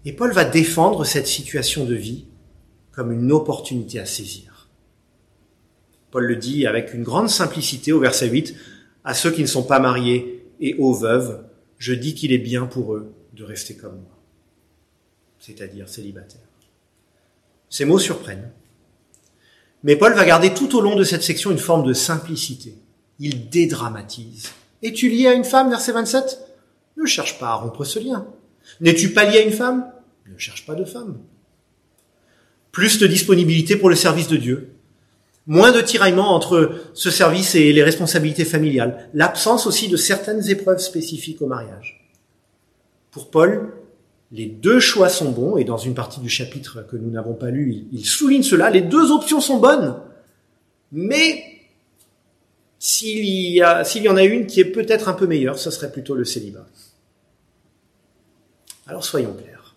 Et 0.04 0.12
Paul 0.12 0.32
va 0.32 0.44
défendre 0.44 1.04
cette 1.04 1.26
situation 1.26 1.86
de 1.86 1.94
vie 1.94 2.26
comme 2.92 3.10
une 3.10 3.32
opportunité 3.32 3.98
à 3.98 4.06
saisir. 4.06 4.68
Paul 6.10 6.26
le 6.26 6.36
dit 6.36 6.66
avec 6.66 6.92
une 6.92 7.02
grande 7.02 7.30
simplicité 7.30 7.92
au 7.92 8.00
verset 8.00 8.28
8, 8.28 8.54
à 9.04 9.14
ceux 9.14 9.30
qui 9.30 9.42
ne 9.42 9.46
sont 9.46 9.64
pas 9.64 9.80
mariés 9.80 10.46
et 10.60 10.74
aux 10.74 10.92
veuves, 10.92 11.44
je 11.78 11.94
dis 11.94 12.14
qu'il 12.14 12.32
est 12.32 12.38
bien 12.38 12.66
pour 12.66 12.94
eux 12.94 13.12
de 13.32 13.44
rester 13.44 13.76
comme 13.76 13.96
moi, 13.96 14.18
c'est-à-dire 15.38 15.88
célibataires. 15.88 16.45
Ces 17.68 17.84
mots 17.84 17.98
surprennent. 17.98 18.50
Mais 19.82 19.96
Paul 19.96 20.14
va 20.14 20.24
garder 20.24 20.52
tout 20.52 20.76
au 20.76 20.80
long 20.80 20.96
de 20.96 21.04
cette 21.04 21.22
section 21.22 21.50
une 21.50 21.58
forme 21.58 21.86
de 21.86 21.92
simplicité. 21.92 22.74
Il 23.18 23.48
dédramatise. 23.48 24.50
Es-tu 24.82 25.08
lié 25.08 25.28
à 25.28 25.34
une 25.34 25.44
femme, 25.44 25.70
verset 25.70 25.92
27 25.92 26.38
Ne 26.96 27.06
cherche 27.06 27.38
pas 27.38 27.48
à 27.48 27.54
rompre 27.54 27.84
ce 27.84 27.98
lien. 27.98 28.26
N'es-tu 28.80 29.12
pas 29.12 29.24
lié 29.24 29.38
à 29.38 29.42
une 29.42 29.52
femme? 29.52 29.90
Ne 30.26 30.38
cherche 30.38 30.66
pas 30.66 30.74
de 30.74 30.84
femme. 30.84 31.18
Plus 32.72 32.98
de 32.98 33.06
disponibilité 33.06 33.76
pour 33.76 33.88
le 33.88 33.96
service 33.96 34.28
de 34.28 34.36
Dieu. 34.36 34.72
Moins 35.46 35.70
de 35.70 35.80
tiraillement 35.80 36.34
entre 36.34 36.74
ce 36.92 37.10
service 37.10 37.54
et 37.54 37.72
les 37.72 37.84
responsabilités 37.84 38.44
familiales. 38.44 39.08
L'absence 39.14 39.66
aussi 39.66 39.88
de 39.88 39.96
certaines 39.96 40.50
épreuves 40.50 40.80
spécifiques 40.80 41.40
au 41.40 41.46
mariage. 41.46 42.10
Pour 43.12 43.30
Paul, 43.30 43.72
les 44.32 44.46
deux 44.46 44.80
choix 44.80 45.08
sont 45.08 45.30
bons, 45.30 45.56
et 45.56 45.64
dans 45.64 45.76
une 45.76 45.94
partie 45.94 46.20
du 46.20 46.28
chapitre 46.28 46.82
que 46.82 46.96
nous 46.96 47.10
n'avons 47.10 47.34
pas 47.34 47.50
lu, 47.50 47.86
il 47.92 48.04
souligne 48.04 48.42
cela, 48.42 48.70
les 48.70 48.80
deux 48.80 49.12
options 49.12 49.40
sont 49.40 49.58
bonnes, 49.58 49.96
mais 50.92 51.44
s'il 52.78 53.24
y, 53.24 53.62
en 53.62 54.16
a 54.16 54.24
une 54.24 54.46
qui 54.46 54.60
est 54.60 54.64
peut-être 54.64 55.08
un 55.08 55.12
peu 55.12 55.26
meilleure, 55.26 55.58
ce 55.58 55.70
serait 55.70 55.90
plutôt 55.90 56.14
le 56.14 56.24
célibat. 56.24 56.66
Alors 58.86 59.04
soyons 59.04 59.32
clairs. 59.32 59.74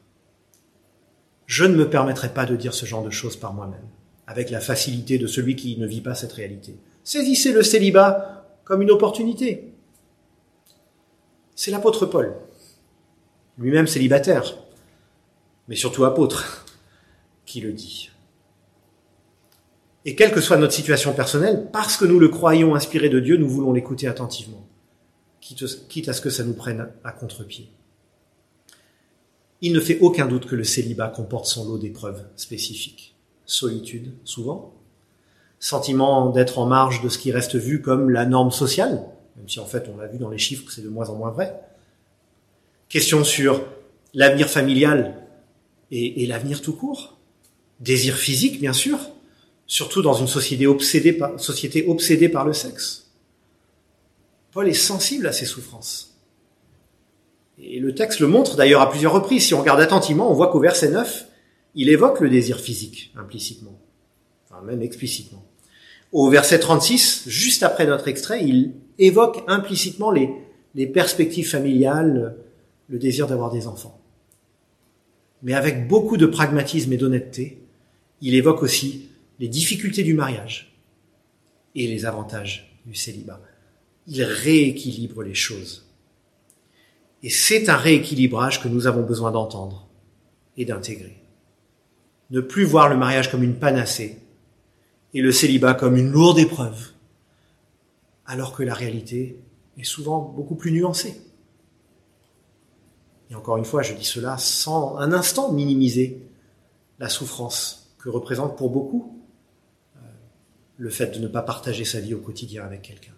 Je 1.45 1.65
ne 1.65 1.75
me 1.75 1.89
permettrai 1.89 2.29
pas 2.29 2.45
de 2.45 2.55
dire 2.55 2.73
ce 2.73 2.85
genre 2.85 3.03
de 3.03 3.09
choses 3.09 3.35
par 3.35 3.53
moi-même, 3.53 3.87
avec 4.27 4.51
la 4.51 4.59
facilité 4.59 5.17
de 5.17 5.27
celui 5.27 5.55
qui 5.55 5.77
ne 5.77 5.87
vit 5.87 6.01
pas 6.01 6.13
cette 6.13 6.33
réalité. 6.33 6.75
Saisissez 7.03 7.51
le 7.51 7.63
célibat 7.63 8.45
comme 8.63 8.81
une 8.83 8.91
opportunité. 8.91 9.73
C'est 11.55 11.71
l'apôtre 11.71 12.05
Paul, 12.05 12.35
lui-même 13.59 13.87
célibataire, 13.87 14.57
mais 15.67 15.75
surtout 15.75 16.05
apôtre, 16.05 16.65
qui 17.45 17.61
le 17.61 17.73
dit. 17.73 18.09
Et 20.05 20.15
quelle 20.15 20.31
que 20.31 20.41
soit 20.41 20.57
notre 20.57 20.73
situation 20.73 21.13
personnelle, 21.13 21.67
parce 21.71 21.97
que 21.97 22.05
nous 22.05 22.19
le 22.19 22.29
croyons 22.29 22.73
inspiré 22.73 23.09
de 23.09 23.19
Dieu, 23.19 23.37
nous 23.37 23.49
voulons 23.49 23.73
l'écouter 23.73 24.07
attentivement, 24.07 24.65
quitte 25.41 26.09
à 26.09 26.13
ce 26.13 26.21
que 26.21 26.29
ça 26.29 26.43
nous 26.43 26.53
prenne 26.53 26.89
à 27.03 27.11
contre-pied. 27.11 27.69
Il 29.61 29.73
ne 29.73 29.81
fait 29.81 29.99
aucun 29.99 30.25
doute 30.25 30.45
que 30.45 30.55
le 30.55 30.63
célibat 30.63 31.09
comporte 31.09 31.45
son 31.45 31.67
lot 31.67 31.77
d'épreuves 31.77 32.25
spécifiques. 32.37 33.17
Solitude, 33.45 34.13
souvent. 34.23 34.73
Sentiment 35.59 36.29
d'être 36.29 36.59
en 36.59 36.65
marge 36.65 37.03
de 37.03 37.09
ce 37.09 37.17
qui 37.17 37.33
reste 37.33 37.57
vu 37.57 37.81
comme 37.81 38.09
la 38.09 38.25
norme 38.25 38.51
sociale, 38.51 39.03
même 39.35 39.49
si 39.49 39.59
en 39.59 39.65
fait 39.65 39.89
on 39.93 39.97
l'a 39.97 40.07
vu 40.07 40.17
dans 40.17 40.29
les 40.29 40.37
chiffres 40.37 40.65
que 40.65 40.71
c'est 40.71 40.81
de 40.81 40.87
moins 40.87 41.09
en 41.09 41.15
moins 41.15 41.31
vrai. 41.31 41.59
Question 42.89 43.23
sur 43.23 43.63
l'avenir 44.15 44.49
familial 44.49 45.27
et, 45.91 46.25
l'avenir 46.25 46.63
tout 46.63 46.73
court. 46.73 47.19
Désir 47.79 48.15
physique, 48.15 48.59
bien 48.59 48.73
sûr, 48.73 48.97
surtout 49.67 50.01
dans 50.01 50.15
une 50.15 50.27
société 50.27 50.65
obsédée 50.65 51.13
par, 51.13 52.45
le 52.45 52.53
sexe. 52.53 53.11
Paul 54.51 54.67
est 54.67 54.73
sensible 54.73 55.27
à 55.27 55.31
ces 55.31 55.45
souffrances. 55.45 56.19
Et 57.59 57.79
le 57.79 57.93
texte 57.93 58.19
le 58.21 58.27
montre 58.27 58.55
d'ailleurs 58.55 58.81
à 58.81 58.89
plusieurs 58.89 59.13
reprises. 59.13 59.45
Si 59.45 59.53
on 59.53 59.61
regarde 59.61 59.81
attentivement, 59.81 60.31
on 60.31 60.33
voit 60.33 60.51
qu'au 60.51 60.59
verset 60.59 60.89
9, 60.89 61.27
il 61.75 61.89
évoque 61.89 62.19
le 62.21 62.29
désir 62.29 62.59
physique 62.59 63.13
implicitement, 63.15 63.79
enfin 64.49 64.63
même 64.63 64.81
explicitement. 64.81 65.45
Au 66.11 66.27
verset 66.29 66.57
36, 66.57 67.25
juste 67.27 67.61
après 67.61 67.85
notre 67.85 68.07
extrait, 68.07 68.43
il 68.43 68.73
évoque 68.97 69.43
implicitement 69.47 70.09
les 70.09 70.87
perspectives 70.87 71.47
familiales, 71.47 72.35
le 72.89 72.99
désir 72.99 73.27
d'avoir 73.27 73.51
des 73.51 73.67
enfants. 73.67 74.01
Mais 75.41 75.53
avec 75.53 75.87
beaucoup 75.87 76.17
de 76.17 76.25
pragmatisme 76.25 76.91
et 76.91 76.97
d'honnêteté, 76.97 77.63
il 78.21 78.35
évoque 78.35 78.61
aussi 78.63 79.09
les 79.39 79.47
difficultés 79.47 80.03
du 80.03 80.13
mariage 80.13 80.75
et 81.75 81.87
les 81.87 82.05
avantages 82.05 82.79
du 82.85 82.95
célibat. 82.95 83.41
Il 84.07 84.21
rééquilibre 84.23 85.23
les 85.23 85.35
choses. 85.35 85.87
Et 87.23 87.29
c'est 87.29 87.69
un 87.69 87.77
rééquilibrage 87.77 88.61
que 88.61 88.67
nous 88.67 88.87
avons 88.87 89.03
besoin 89.03 89.31
d'entendre 89.31 89.87
et 90.57 90.65
d'intégrer. 90.65 91.21
Ne 92.31 92.41
plus 92.41 92.65
voir 92.65 92.89
le 92.89 92.97
mariage 92.97 93.31
comme 93.31 93.43
une 93.43 93.59
panacée 93.59 94.19
et 95.13 95.21
le 95.21 95.31
célibat 95.31 95.73
comme 95.73 95.95
une 95.95 96.11
lourde 96.11 96.39
épreuve, 96.39 96.91
alors 98.25 98.53
que 98.53 98.63
la 98.63 98.73
réalité 98.73 99.39
est 99.77 99.83
souvent 99.83 100.21
beaucoup 100.21 100.55
plus 100.55 100.71
nuancée. 100.71 101.15
Et 103.29 103.35
encore 103.35 103.57
une 103.57 103.65
fois, 103.65 103.83
je 103.83 103.93
dis 103.93 104.05
cela 104.05 104.37
sans 104.37 104.97
un 104.97 105.13
instant 105.13 105.51
minimiser 105.51 106.21
la 106.99 107.09
souffrance 107.09 107.93
que 107.99 108.09
représente 108.09 108.57
pour 108.57 108.69
beaucoup 108.69 109.19
le 110.77 110.89
fait 110.89 111.07
de 111.07 111.19
ne 111.19 111.27
pas 111.27 111.41
partager 111.41 111.83
sa 111.83 111.99
vie 111.99 112.13
au 112.13 112.19
quotidien 112.19 112.63
avec 112.63 112.81
quelqu'un. 112.81 113.13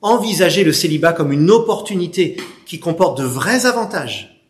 Envisager 0.00 0.62
le 0.62 0.72
célibat 0.72 1.12
comme 1.12 1.32
une 1.32 1.50
opportunité 1.50 2.36
qui 2.64 2.78
comporte 2.78 3.18
de 3.18 3.24
vrais 3.24 3.66
avantages, 3.66 4.40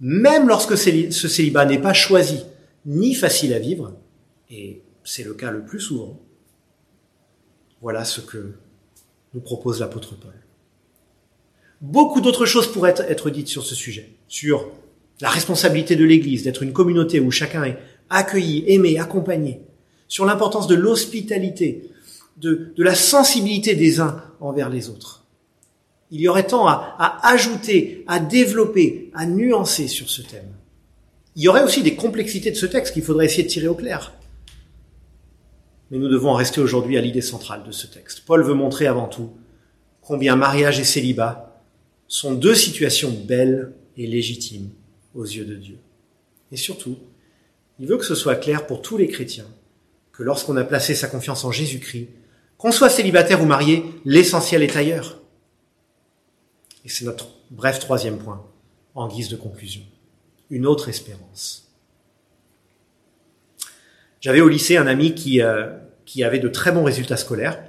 même 0.00 0.46
lorsque 0.46 0.76
ce 0.76 1.28
célibat 1.28 1.64
n'est 1.64 1.80
pas 1.80 1.94
choisi 1.94 2.44
ni 2.84 3.14
facile 3.14 3.54
à 3.54 3.58
vivre, 3.58 3.96
et 4.50 4.82
c'est 5.02 5.24
le 5.24 5.32
cas 5.32 5.50
le 5.50 5.64
plus 5.64 5.80
souvent, 5.80 6.20
voilà 7.80 8.04
ce 8.04 8.20
que 8.20 8.54
nous 9.32 9.40
propose 9.40 9.80
l'apôtre 9.80 10.14
Paul. 10.16 10.43
Beaucoup 11.84 12.22
d'autres 12.22 12.46
choses 12.46 12.72
pourraient 12.72 12.94
être 13.08 13.28
dites 13.28 13.48
sur 13.48 13.62
ce 13.62 13.74
sujet, 13.74 14.08
sur 14.26 14.70
la 15.20 15.28
responsabilité 15.28 15.96
de 15.96 16.04
l'Église 16.06 16.42
d'être 16.42 16.62
une 16.62 16.72
communauté 16.72 17.20
où 17.20 17.30
chacun 17.30 17.62
est 17.62 17.76
accueilli, 18.08 18.64
aimé, 18.68 18.98
accompagné, 18.98 19.60
sur 20.08 20.24
l'importance 20.24 20.66
de 20.66 20.76
l'hospitalité, 20.76 21.90
de, 22.38 22.72
la 22.78 22.94
sensibilité 22.94 23.74
des 23.74 24.00
uns 24.00 24.24
envers 24.40 24.70
les 24.70 24.88
autres. 24.88 25.26
Il 26.10 26.22
y 26.22 26.28
aurait 26.28 26.46
tant 26.46 26.66
à 26.66 27.18
ajouter, 27.22 28.02
à 28.06 28.18
développer, 28.18 29.10
à 29.12 29.26
nuancer 29.26 29.86
sur 29.86 30.08
ce 30.08 30.22
thème. 30.22 30.54
Il 31.36 31.42
y 31.42 31.48
aurait 31.48 31.64
aussi 31.64 31.82
des 31.82 31.96
complexités 31.96 32.50
de 32.50 32.56
ce 32.56 32.64
texte 32.64 32.94
qu'il 32.94 33.02
faudrait 33.02 33.26
essayer 33.26 33.42
de 33.42 33.48
tirer 33.48 33.68
au 33.68 33.74
clair. 33.74 34.14
Mais 35.90 35.98
nous 35.98 36.08
devons 36.08 36.30
en 36.30 36.36
rester 36.36 36.62
aujourd'hui 36.62 36.96
à 36.96 37.02
l'idée 37.02 37.20
centrale 37.20 37.62
de 37.62 37.72
ce 37.72 37.86
texte. 37.86 38.22
Paul 38.24 38.42
veut 38.42 38.54
montrer 38.54 38.86
avant 38.86 39.06
tout 39.06 39.32
combien 40.00 40.34
mariage 40.34 40.80
et 40.80 40.84
célibat 40.84 41.43
sont 42.14 42.32
deux 42.32 42.54
situations 42.54 43.10
belles 43.10 43.72
et 43.96 44.06
légitimes 44.06 44.70
aux 45.16 45.24
yeux 45.24 45.44
de 45.44 45.56
Dieu. 45.56 45.78
Et 46.52 46.56
surtout, 46.56 46.96
il 47.80 47.88
veut 47.88 47.96
que 47.96 48.04
ce 48.04 48.14
soit 48.14 48.36
clair 48.36 48.68
pour 48.68 48.82
tous 48.82 48.96
les 48.96 49.08
chrétiens 49.08 49.48
que 50.12 50.22
lorsqu'on 50.22 50.56
a 50.56 50.62
placé 50.62 50.94
sa 50.94 51.08
confiance 51.08 51.44
en 51.44 51.50
Jésus-Christ, 51.50 52.08
qu'on 52.56 52.70
soit 52.70 52.88
célibataire 52.88 53.42
ou 53.42 53.46
marié, 53.46 53.82
l'essentiel 54.04 54.62
est 54.62 54.76
ailleurs. 54.76 55.22
Et 56.84 56.88
c'est 56.88 57.04
notre 57.04 57.30
bref 57.50 57.80
troisième 57.80 58.18
point, 58.18 58.46
en 58.94 59.08
guise 59.08 59.28
de 59.28 59.36
conclusion. 59.36 59.82
Une 60.50 60.66
autre 60.66 60.88
espérance. 60.88 61.74
J'avais 64.20 64.40
au 64.40 64.48
lycée 64.48 64.76
un 64.76 64.86
ami 64.86 65.16
qui, 65.16 65.42
euh, 65.42 65.66
qui 66.04 66.22
avait 66.22 66.38
de 66.38 66.48
très 66.48 66.70
bons 66.70 66.84
résultats 66.84 67.16
scolaires, 67.16 67.60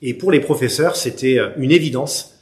et 0.00 0.14
pour 0.14 0.30
les 0.30 0.38
professeurs, 0.38 0.94
c'était 0.94 1.40
euh, 1.40 1.50
une 1.56 1.72
évidence 1.72 2.33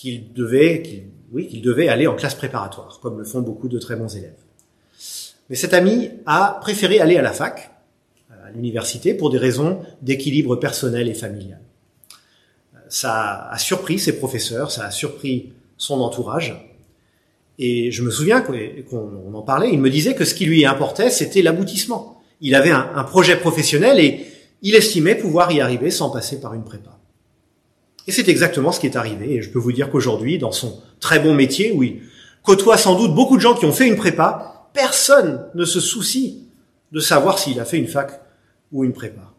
qu'il 0.00 0.32
devait, 0.32 1.04
oui, 1.30 1.46
qu'il 1.46 1.60
devait 1.60 1.88
aller 1.88 2.06
en 2.06 2.14
classe 2.14 2.34
préparatoire, 2.34 3.00
comme 3.02 3.18
le 3.18 3.24
font 3.24 3.42
beaucoup 3.42 3.68
de 3.68 3.78
très 3.78 3.96
bons 3.96 4.16
élèves. 4.16 4.32
Mais 5.50 5.56
cet 5.56 5.74
ami 5.74 6.08
a 6.24 6.58
préféré 6.62 7.00
aller 7.00 7.18
à 7.18 7.22
la 7.22 7.32
fac, 7.32 7.70
l'université 8.54 9.12
pour 9.12 9.28
des 9.28 9.36
raisons 9.36 9.82
d'équilibre 10.00 10.56
personnel 10.56 11.06
et 11.06 11.14
familial. 11.14 11.60
Ça 12.88 13.48
a 13.50 13.58
surpris 13.58 13.98
ses 13.98 14.16
professeurs, 14.16 14.70
ça 14.70 14.86
a 14.86 14.90
surpris 14.90 15.52
son 15.76 16.00
entourage. 16.00 16.54
Et 17.58 17.92
je 17.92 18.02
me 18.02 18.10
souviens 18.10 18.40
qu'on 18.40 19.34
en 19.34 19.42
parlait, 19.42 19.70
il 19.70 19.80
me 19.80 19.90
disait 19.90 20.14
que 20.14 20.24
ce 20.24 20.34
qui 20.34 20.46
lui 20.46 20.64
importait, 20.64 21.10
c'était 21.10 21.42
l'aboutissement. 21.42 22.22
Il 22.40 22.54
avait 22.54 22.70
un, 22.70 23.04
projet 23.04 23.36
professionnel 23.36 24.00
et 24.00 24.26
il 24.62 24.74
estimait 24.74 25.14
pouvoir 25.14 25.52
y 25.52 25.60
arriver 25.60 25.90
sans 25.90 26.08
passer 26.08 26.40
par 26.40 26.54
une 26.54 26.64
prépa. 26.64 26.99
Et 28.06 28.12
c'est 28.12 28.28
exactement 28.28 28.72
ce 28.72 28.80
qui 28.80 28.86
est 28.86 28.96
arrivé. 28.96 29.34
Et 29.34 29.42
je 29.42 29.50
peux 29.50 29.58
vous 29.58 29.72
dire 29.72 29.90
qu'aujourd'hui, 29.90 30.38
dans 30.38 30.52
son 30.52 30.82
très 31.00 31.20
bon 31.20 31.34
métier, 31.34 31.72
où 31.72 31.82
il 31.82 32.02
côtoie 32.42 32.76
sans 32.76 32.96
doute 32.96 33.14
beaucoup 33.14 33.36
de 33.36 33.42
gens 33.42 33.54
qui 33.54 33.66
ont 33.66 33.72
fait 33.72 33.86
une 33.86 33.96
prépa, 33.96 34.68
personne 34.72 35.46
ne 35.54 35.64
se 35.64 35.80
soucie 35.80 36.48
de 36.92 37.00
savoir 37.00 37.38
s'il 37.38 37.60
a 37.60 37.64
fait 37.64 37.78
une 37.78 37.88
fac 37.88 38.20
ou 38.72 38.84
une 38.84 38.92
prépa. 38.92 39.32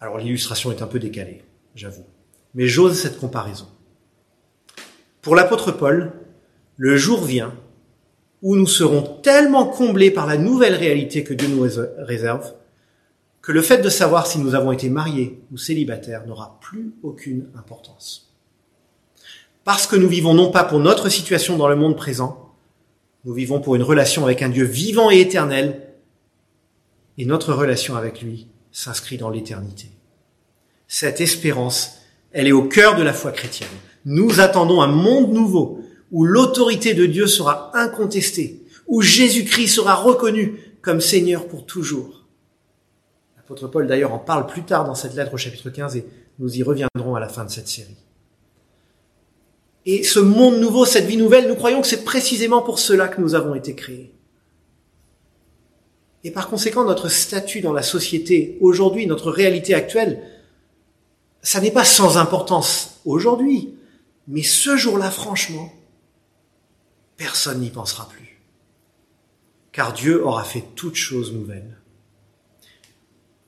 Alors 0.00 0.18
l'illustration 0.18 0.72
est 0.72 0.82
un 0.82 0.86
peu 0.86 0.98
décalée, 0.98 1.44
j'avoue, 1.74 2.04
mais 2.54 2.66
j'ose 2.66 2.98
cette 2.98 3.18
comparaison. 3.18 3.68
Pour 5.20 5.36
l'apôtre 5.36 5.70
Paul, 5.70 6.12
le 6.76 6.96
jour 6.96 7.22
vient 7.22 7.54
où 8.42 8.56
nous 8.56 8.66
serons 8.66 9.02
tellement 9.02 9.66
comblés 9.66 10.10
par 10.10 10.26
la 10.26 10.36
nouvelle 10.36 10.74
réalité 10.74 11.22
que 11.22 11.34
Dieu 11.34 11.46
nous 11.46 11.64
réserve, 11.98 12.52
que 13.42 13.52
le 13.52 13.60
fait 13.60 13.78
de 13.78 13.88
savoir 13.88 14.28
si 14.28 14.38
nous 14.38 14.54
avons 14.54 14.70
été 14.70 14.88
mariés 14.88 15.40
ou 15.52 15.58
célibataires 15.58 16.26
n'aura 16.26 16.58
plus 16.60 16.94
aucune 17.02 17.48
importance. 17.56 18.32
Parce 19.64 19.86
que 19.86 19.96
nous 19.96 20.08
vivons 20.08 20.32
non 20.32 20.50
pas 20.50 20.64
pour 20.64 20.78
notre 20.78 21.08
situation 21.08 21.56
dans 21.56 21.68
le 21.68 21.76
monde 21.76 21.96
présent, 21.96 22.54
nous 23.24 23.34
vivons 23.34 23.60
pour 23.60 23.74
une 23.74 23.82
relation 23.82 24.24
avec 24.24 24.42
un 24.42 24.48
Dieu 24.48 24.64
vivant 24.64 25.10
et 25.10 25.20
éternel 25.20 25.88
et 27.18 27.24
notre 27.24 27.52
relation 27.52 27.96
avec 27.96 28.22
lui 28.22 28.46
s'inscrit 28.70 29.18
dans 29.18 29.30
l'éternité. 29.30 29.90
Cette 30.88 31.20
espérance 31.20 31.98
Elle 32.32 32.48
est 32.48 32.52
au 32.52 32.62
cœur 32.62 32.96
de 32.96 33.02
la 33.02 33.12
foi 33.12 33.30
chrétienne. 33.30 33.68
Nous 34.04 34.40
attendons 34.40 34.80
un 34.80 34.86
monde 34.86 35.32
nouveau 35.32 35.80
où 36.10 36.24
l'autorité 36.24 36.94
de 36.94 37.06
Dieu 37.06 37.26
sera 37.26 37.70
incontestée, 37.74 38.62
où 38.86 39.02
Jésus-Christ 39.02 39.68
sera 39.68 39.94
reconnu 39.94 40.58
comme 40.80 41.00
Seigneur 41.00 41.46
pour 41.46 41.66
toujours. 41.66 42.21
L'apôtre 43.52 43.70
Paul 43.70 43.86
d'ailleurs 43.86 44.14
en 44.14 44.18
parle 44.18 44.46
plus 44.46 44.62
tard 44.62 44.86
dans 44.86 44.94
cette 44.94 45.14
lettre 45.14 45.34
au 45.34 45.36
chapitre 45.36 45.68
15 45.68 45.96
et 45.96 46.06
nous 46.38 46.56
y 46.56 46.62
reviendrons 46.62 47.14
à 47.14 47.20
la 47.20 47.28
fin 47.28 47.44
de 47.44 47.50
cette 47.50 47.68
série. 47.68 47.98
Et 49.84 50.04
ce 50.04 50.20
monde 50.20 50.58
nouveau, 50.58 50.86
cette 50.86 51.04
vie 51.04 51.18
nouvelle, 51.18 51.48
nous 51.48 51.54
croyons 51.54 51.82
que 51.82 51.86
c'est 51.86 52.02
précisément 52.02 52.62
pour 52.62 52.78
cela 52.78 53.08
que 53.08 53.20
nous 53.20 53.34
avons 53.34 53.54
été 53.54 53.74
créés. 53.74 54.14
Et 56.24 56.30
par 56.30 56.48
conséquent, 56.48 56.84
notre 56.84 57.10
statut 57.10 57.60
dans 57.60 57.74
la 57.74 57.82
société 57.82 58.56
aujourd'hui, 58.62 59.06
notre 59.06 59.30
réalité 59.30 59.74
actuelle, 59.74 60.22
ça 61.42 61.60
n'est 61.60 61.70
pas 61.70 61.84
sans 61.84 62.16
importance 62.16 63.00
aujourd'hui, 63.04 63.74
mais 64.28 64.42
ce 64.42 64.78
jour-là, 64.78 65.10
franchement, 65.10 65.70
personne 67.18 67.60
n'y 67.60 67.68
pensera 67.68 68.08
plus. 68.08 68.40
Car 69.72 69.92
Dieu 69.92 70.24
aura 70.24 70.44
fait 70.44 70.64
toutes 70.74 70.94
choses 70.94 71.34
nouvelles. 71.34 71.81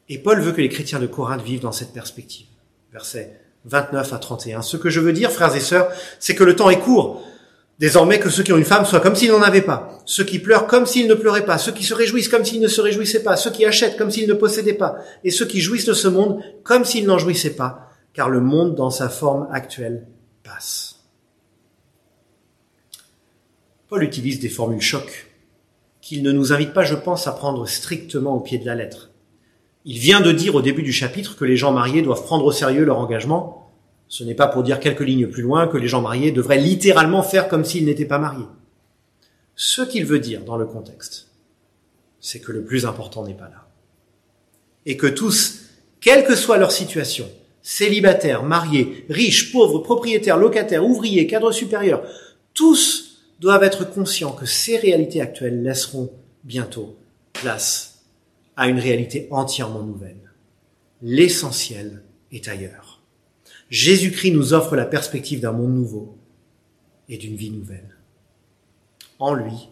Et 0.09 0.19
Paul 0.19 0.41
veut 0.41 0.53
que 0.53 0.61
les 0.61 0.69
chrétiens 0.69 1.01
de 1.01 1.07
Corinthe 1.07 1.43
vivent 1.43 1.61
dans 1.61 1.73
cette 1.73 1.93
perspective. 1.93 2.47
Verset 2.93 3.41
29 3.65 4.13
à 4.13 4.19
31. 4.19 4.63
Ce 4.63 4.77
que 4.77 4.91
je 4.91 5.01
veux 5.01 5.13
dire, 5.13 5.31
frères 5.31 5.55
et 5.57 5.61
sœurs, 5.61 5.91
c'est 6.19 6.35
que 6.35 6.45
le 6.45 6.57
temps 6.57 6.71
est 6.71 6.81
court. 6.81 7.23
Désormais 7.79 8.21
que 8.21 8.31
ceux 8.31 8.43
qui 8.43 8.53
ont 8.53 8.57
une 8.57 8.65
femme 8.65 8.85
soient 8.85 9.01
comme 9.01 9.17
s'ils 9.17 9.33
n'en 9.33 9.43
avaient 9.43 9.63
pas, 9.63 9.99
ceux 10.05 10.23
qui 10.23 10.39
pleurent 10.39 10.69
comme 10.69 10.87
s'ils 10.87 11.09
ne 11.09 11.15
pleuraient 11.15 11.45
pas, 11.45 11.59
ceux 11.59 11.73
qui 11.73 11.83
se 11.83 11.95
réjouissent 11.95 12.29
comme 12.29 12.45
s'ils 12.45 12.61
ne 12.61 12.69
se 12.69 12.81
réjouissaient 12.81 13.25
pas, 13.25 13.37
ceux 13.37 13.51
qui 13.51 13.65
achètent 13.65 13.97
comme 13.97 14.13
s'ils 14.13 14.29
ne 14.29 14.35
possédaient 14.35 14.75
pas, 14.75 14.99
et 15.25 15.33
ceux 15.33 15.47
qui 15.47 15.61
jouissent 15.61 15.87
de 15.87 15.93
ce 15.93 16.07
monde 16.07 16.41
comme 16.63 16.85
s'ils 16.85 17.05
n'en 17.05 17.19
jouissaient 17.19 17.57
pas, 17.57 17.91
car 18.13 18.31
le 18.31 18.41
monde 18.41 18.77
dans 18.77 18.91
sa 18.91 19.09
forme 19.09 19.49
actuelle 19.51 20.07
passe. 20.45 21.01
Paul 23.89 24.05
utilise 24.05 24.39
des 24.39 24.49
formules 24.49 24.81
chocs 24.81 25.27
qu'il 26.01 26.23
ne 26.23 26.31
nous 26.31 26.53
invite 26.53 26.75
pas, 26.75 26.85
je 26.85 26.95
pense, 26.95 27.27
à 27.27 27.33
prendre 27.33 27.67
strictement 27.67 28.37
au 28.37 28.41
pied 28.41 28.59
de 28.59 28.67
la 28.67 28.77
lettre. 28.77 29.11
Il 29.87 29.99
vient 29.99 30.23
de 30.23 30.33
dire 30.33 30.55
au 30.55 30.63
début 30.63 30.83
du 30.83 30.93
chapitre 30.93 31.37
que 31.37 31.45
les 31.45 31.57
gens 31.57 31.73
mariés 31.73 32.01
doivent 32.01 32.25
prendre 32.25 32.47
au 32.47 32.53
sérieux 32.53 32.85
leur 32.85 32.99
engagement. 32.99 33.71
Ce 34.09 34.25
n'est 34.25 34.35
pas 34.35 34.47
pour 34.47 34.63
dire 34.63 34.81
quelques 34.81 35.01
lignes 35.01 35.27
plus 35.27 35.43
loin 35.43 35.67
que 35.67 35.77
les 35.77 35.89
gens 35.89 36.01
mariés 36.01 36.33
devraient 36.33 36.61
littéralement 36.61 37.23
faire 37.23 37.49
comme 37.49 37.65
s'ils 37.65 37.85
n'étaient 37.85 38.07
pas 38.07 38.19
mariés. 38.19 38.47
Ce 39.57 39.83
qu'il 39.83 40.07
veut 40.07 40.19
dire 40.19 40.43
dans 40.45 40.57
le 40.57 40.65
contexte, 40.65 41.29
c'est 42.21 42.41
que 42.41 42.53
le 42.53 42.65
plus 42.65 42.87
important 42.87 43.25
n'est 43.25 43.35
pas 43.35 43.49
là. 43.49 43.69
Et 44.87 44.97
que 44.97 45.07
tous, 45.07 45.61
quelle 46.01 46.25
que 46.25 46.35
soit 46.35 46.59
leur 46.59 46.73
situation, 46.73 47.29
célibataires, 47.63 48.43
mariés, 48.43 49.05
riches, 49.11 49.53
pauvres, 49.53 49.81
propriétaires, 49.81 50.39
locataires, 50.39 50.87
ouvriers, 50.87 51.27
cadres 51.27 51.53
supérieurs, 51.53 52.05
tous 52.55 53.19
doivent 53.41 53.65
être 53.65 53.85
conscients 53.85 54.33
que 54.33 54.47
ces 54.47 54.79
réalités 54.79 55.21
actuelles 55.21 55.63
laisseront 55.63 56.11
bientôt 56.45 56.97
place 57.33 57.94
à 58.57 58.69
une 58.69 58.79
réalité 58.79 59.29
entièrement 59.31 59.83
nouvelle. 59.83 60.33
L'essentiel 61.03 62.03
est 62.33 62.49
ailleurs. 62.49 63.03
Jésus-Christ 63.71 64.33
nous 64.33 64.53
offre 64.53 64.77
la 64.77 64.85
perspective 64.85 65.41
d'un 65.41 65.53
monde 65.53 65.75
nouveau 65.75 66.17
et 67.09 67.19
d'une 67.19 67.37
vie 67.37 67.51
nouvelle. 67.51 67.97
En 69.19 69.35
lui, 69.35 69.69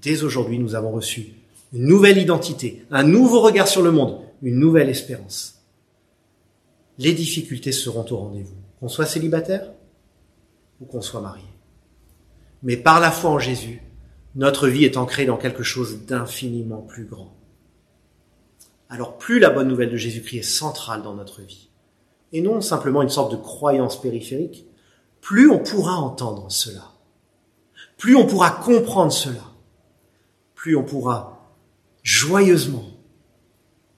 dès 0.00 0.22
aujourd'hui, 0.22 0.58
nous 0.58 0.74
avons 0.74 0.92
reçu 0.92 1.34
une 1.72 1.86
nouvelle 1.86 2.18
identité, 2.18 2.84
un 2.90 3.02
nouveau 3.02 3.40
regard 3.40 3.66
sur 3.66 3.82
le 3.82 3.90
monde, 3.90 4.20
une 4.42 4.58
nouvelle 4.58 4.88
espérance. 4.88 5.62
Les 6.98 7.12
difficultés 7.12 7.72
seront 7.72 8.06
au 8.10 8.16
rendez-vous, 8.16 8.54
qu'on 8.78 8.88
soit 8.88 9.06
célibataire 9.06 9.72
ou 10.80 10.84
qu'on 10.84 11.02
soit 11.02 11.20
marié. 11.20 11.44
Mais 12.62 12.76
par 12.76 13.00
la 13.00 13.10
foi 13.10 13.30
en 13.30 13.38
Jésus, 13.38 13.82
notre 14.36 14.68
vie 14.68 14.84
est 14.84 14.96
ancrée 14.96 15.26
dans 15.26 15.36
quelque 15.36 15.62
chose 15.62 16.06
d'infiniment 16.06 16.80
plus 16.80 17.04
grand 17.04 17.34
alors 18.88 19.18
plus 19.18 19.38
la 19.38 19.50
bonne 19.50 19.68
nouvelle 19.68 19.90
de 19.90 19.96
Jésus-Christ 19.96 20.38
est 20.38 20.42
centrale 20.42 21.02
dans 21.02 21.14
notre 21.14 21.42
vie, 21.42 21.68
et 22.32 22.40
non 22.40 22.60
simplement 22.60 23.02
une 23.02 23.08
sorte 23.08 23.32
de 23.32 23.36
croyance 23.36 24.00
périphérique, 24.00 24.66
plus 25.20 25.50
on 25.50 25.58
pourra 25.58 25.96
entendre 25.96 26.50
cela, 26.50 26.92
plus 27.96 28.16
on 28.16 28.26
pourra 28.26 28.50
comprendre 28.50 29.12
cela, 29.12 29.52
plus 30.54 30.76
on 30.76 30.84
pourra 30.84 31.54
joyeusement, 32.02 32.84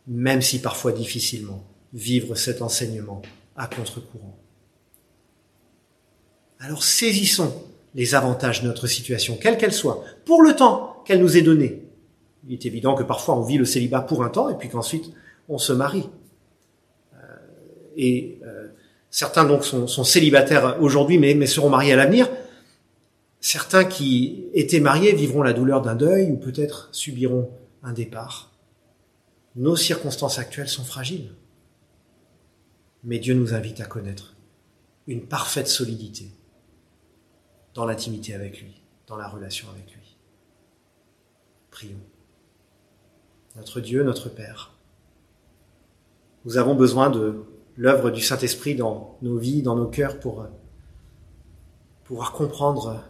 même 0.07 0.43
si 0.43 0.61
parfois 0.61 0.93
difficilement, 0.93 1.65
vivre 1.93 2.35
cet 2.35 2.63
enseignement 2.63 3.23
à 3.57 3.67
contre-courant. 3.67 4.39
Alors 6.61 6.85
saisissons 6.85 7.53
les 7.95 8.15
avantages 8.15 8.63
de 8.63 8.69
notre 8.69 8.87
situation, 8.87 9.39
quelle 9.41 9.59
qu'elle 9.59 9.73
soit, 9.73 10.05
pour 10.25 10.43
le 10.43 10.55
temps 10.55 11.03
qu'elle 11.07 11.21
nous 11.21 11.37
est 11.37 11.43
donnée, 11.43 11.86
il 12.47 12.53
est 12.53 12.67
évident 12.67 12.95
que 12.95 13.03
parfois 13.03 13.37
on 13.37 13.43
vit 13.43 13.59
le 13.59 13.65
célibat 13.65 14.01
pour 14.01 14.25
un 14.25 14.29
temps 14.29 14.49
et 14.49 14.57
puis 14.57 14.69
qu'ensuite 14.69 15.13
on 15.49 15.59
se 15.59 15.73
marie. 15.73 16.09
Euh, 17.15 17.19
et 17.97 18.39
euh, 18.45 18.69
certains 19.11 19.45
donc 19.45 19.65
sont, 19.65 19.87
célibataires 20.05 20.77
aujourd'hui 20.81 21.19
mais, 21.19 21.35
mais 21.35 21.47
seront 21.47 21.71
mariés 21.71 21.93
à 21.93 21.97
l'avenir. 21.97 22.29
Certains 23.41 23.85
qui 23.85 24.47
étaient 24.55 24.81
mariés 24.81 25.13
vivront 25.15 25.43
la 25.43 25.53
douleur 25.53 25.83
d'un 25.83 25.95
deuil 25.95 26.31
ou 26.31 26.37
peut-être 26.37 26.89
subiront 26.93 27.51
un 27.83 27.93
départ. 27.93 28.53
Nos 29.55 29.77
circonstances 29.77 30.39
actuelles 30.39 30.69
sont 30.69 30.85
fragiles. 30.85 31.33
Mais 33.05 33.19
Dieu 33.19 33.35
nous 33.35 33.55
invite 33.55 33.81
à 33.81 33.85
connaître 33.85 34.35
une 35.07 35.23
parfaite 35.23 35.69
solidité 35.69 36.33
dans 37.75 37.85
l'intimité 37.85 38.35
avec 38.35 38.61
lui, 38.61 38.83
dans 39.07 39.17
la 39.17 39.29
relation 39.29 39.69
avec 39.71 39.93
lui. 39.93 40.17
Prions 41.71 42.01
notre 43.57 43.81
Dieu, 43.81 44.03
notre 44.03 44.29
Père. 44.29 44.73
Nous 46.45 46.59
avons 46.59 46.75
besoin 46.75 47.11
de 47.11 47.45
l'œuvre 47.77 48.11
du 48.11 48.21
Saint-Esprit 48.21 48.75
dans 48.75 49.19
nos 49.23 49.39
vies, 49.39 49.63
dans 49.63 49.77
nos 49.77 49.87
cœurs, 49.87 50.21
pour 50.21 50.43
euh, 50.43 50.47
pouvoir 52.05 52.33
comprendre 52.33 53.03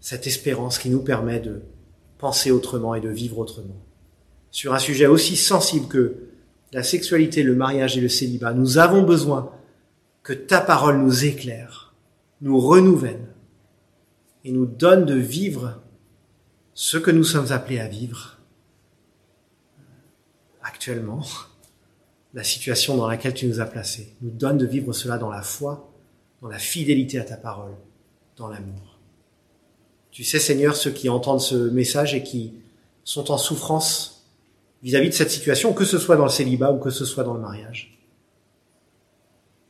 cette 0.00 0.26
espérance 0.26 0.78
qui 0.78 0.90
nous 0.90 1.02
permet 1.02 1.40
de 1.40 1.62
penser 2.18 2.50
autrement 2.50 2.94
et 2.94 3.00
de 3.00 3.08
vivre 3.08 3.38
autrement. 3.38 3.82
Sur 4.50 4.74
un 4.74 4.78
sujet 4.78 5.06
aussi 5.06 5.36
sensible 5.36 5.88
que 5.88 6.16
la 6.72 6.82
sexualité, 6.82 7.42
le 7.42 7.54
mariage 7.54 7.96
et 7.96 8.00
le 8.00 8.08
célibat, 8.08 8.52
nous 8.52 8.78
avons 8.78 9.02
besoin 9.02 9.50
que 10.22 10.32
ta 10.32 10.60
parole 10.60 10.98
nous 10.98 11.24
éclaire, 11.24 11.94
nous 12.40 12.60
renouvelle 12.60 13.28
et 14.44 14.52
nous 14.52 14.66
donne 14.66 15.06
de 15.06 15.14
vivre 15.14 15.80
ce 16.74 16.98
que 16.98 17.10
nous 17.10 17.24
sommes 17.24 17.52
appelés 17.52 17.80
à 17.80 17.88
vivre 17.88 18.38
actuellement, 20.84 21.22
la 22.34 22.44
situation 22.44 22.98
dans 22.98 23.06
laquelle 23.06 23.32
tu 23.32 23.46
nous 23.46 23.58
as 23.58 23.64
placés. 23.64 24.14
Nous 24.20 24.28
donne 24.28 24.58
de 24.58 24.66
vivre 24.66 24.92
cela 24.92 25.16
dans 25.16 25.30
la 25.30 25.40
foi, 25.40 25.90
dans 26.42 26.48
la 26.48 26.58
fidélité 26.58 27.18
à 27.18 27.24
ta 27.24 27.38
parole, 27.38 27.72
dans 28.36 28.48
l'amour. 28.48 28.98
Tu 30.10 30.24
sais, 30.24 30.38
Seigneur, 30.38 30.76
ceux 30.76 30.90
qui 30.90 31.08
entendent 31.08 31.40
ce 31.40 31.54
message 31.54 32.14
et 32.14 32.22
qui 32.22 32.52
sont 33.02 33.30
en 33.30 33.38
souffrance 33.38 34.26
vis-à-vis 34.82 35.08
de 35.08 35.14
cette 35.14 35.30
situation, 35.30 35.72
que 35.72 35.86
ce 35.86 35.98
soit 35.98 36.16
dans 36.16 36.24
le 36.24 36.30
célibat 36.30 36.70
ou 36.70 36.78
que 36.78 36.90
ce 36.90 37.06
soit 37.06 37.24
dans 37.24 37.32
le 37.32 37.40
mariage. 37.40 37.98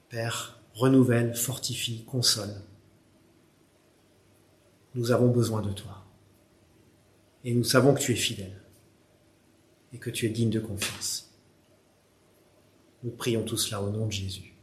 Père, 0.09 0.59
renouvelle, 0.75 1.37
fortifie, 1.37 2.03
console. 2.07 2.61
Nous 4.97 5.13
avons 5.13 5.29
besoin 5.29 5.63
de 5.63 5.71
toi. 5.71 6.05
Et 7.45 7.55
nous 7.55 7.63
savons 7.63 7.95
que 7.95 8.01
tu 8.01 8.11
es 8.11 8.17
fidèle 8.17 8.64
et 9.95 9.99
que 9.99 10.11
tu 10.11 10.27
es 10.27 10.29
digne 10.29 10.51
de 10.51 10.61
confiance. 10.61 11.31
Nous 13.05 13.13
prions 13.13 13.45
tout 13.45 13.57
cela 13.57 13.81
au 13.81 13.91
nom 13.91 14.07
de 14.07 14.13
Jésus. 14.13 14.54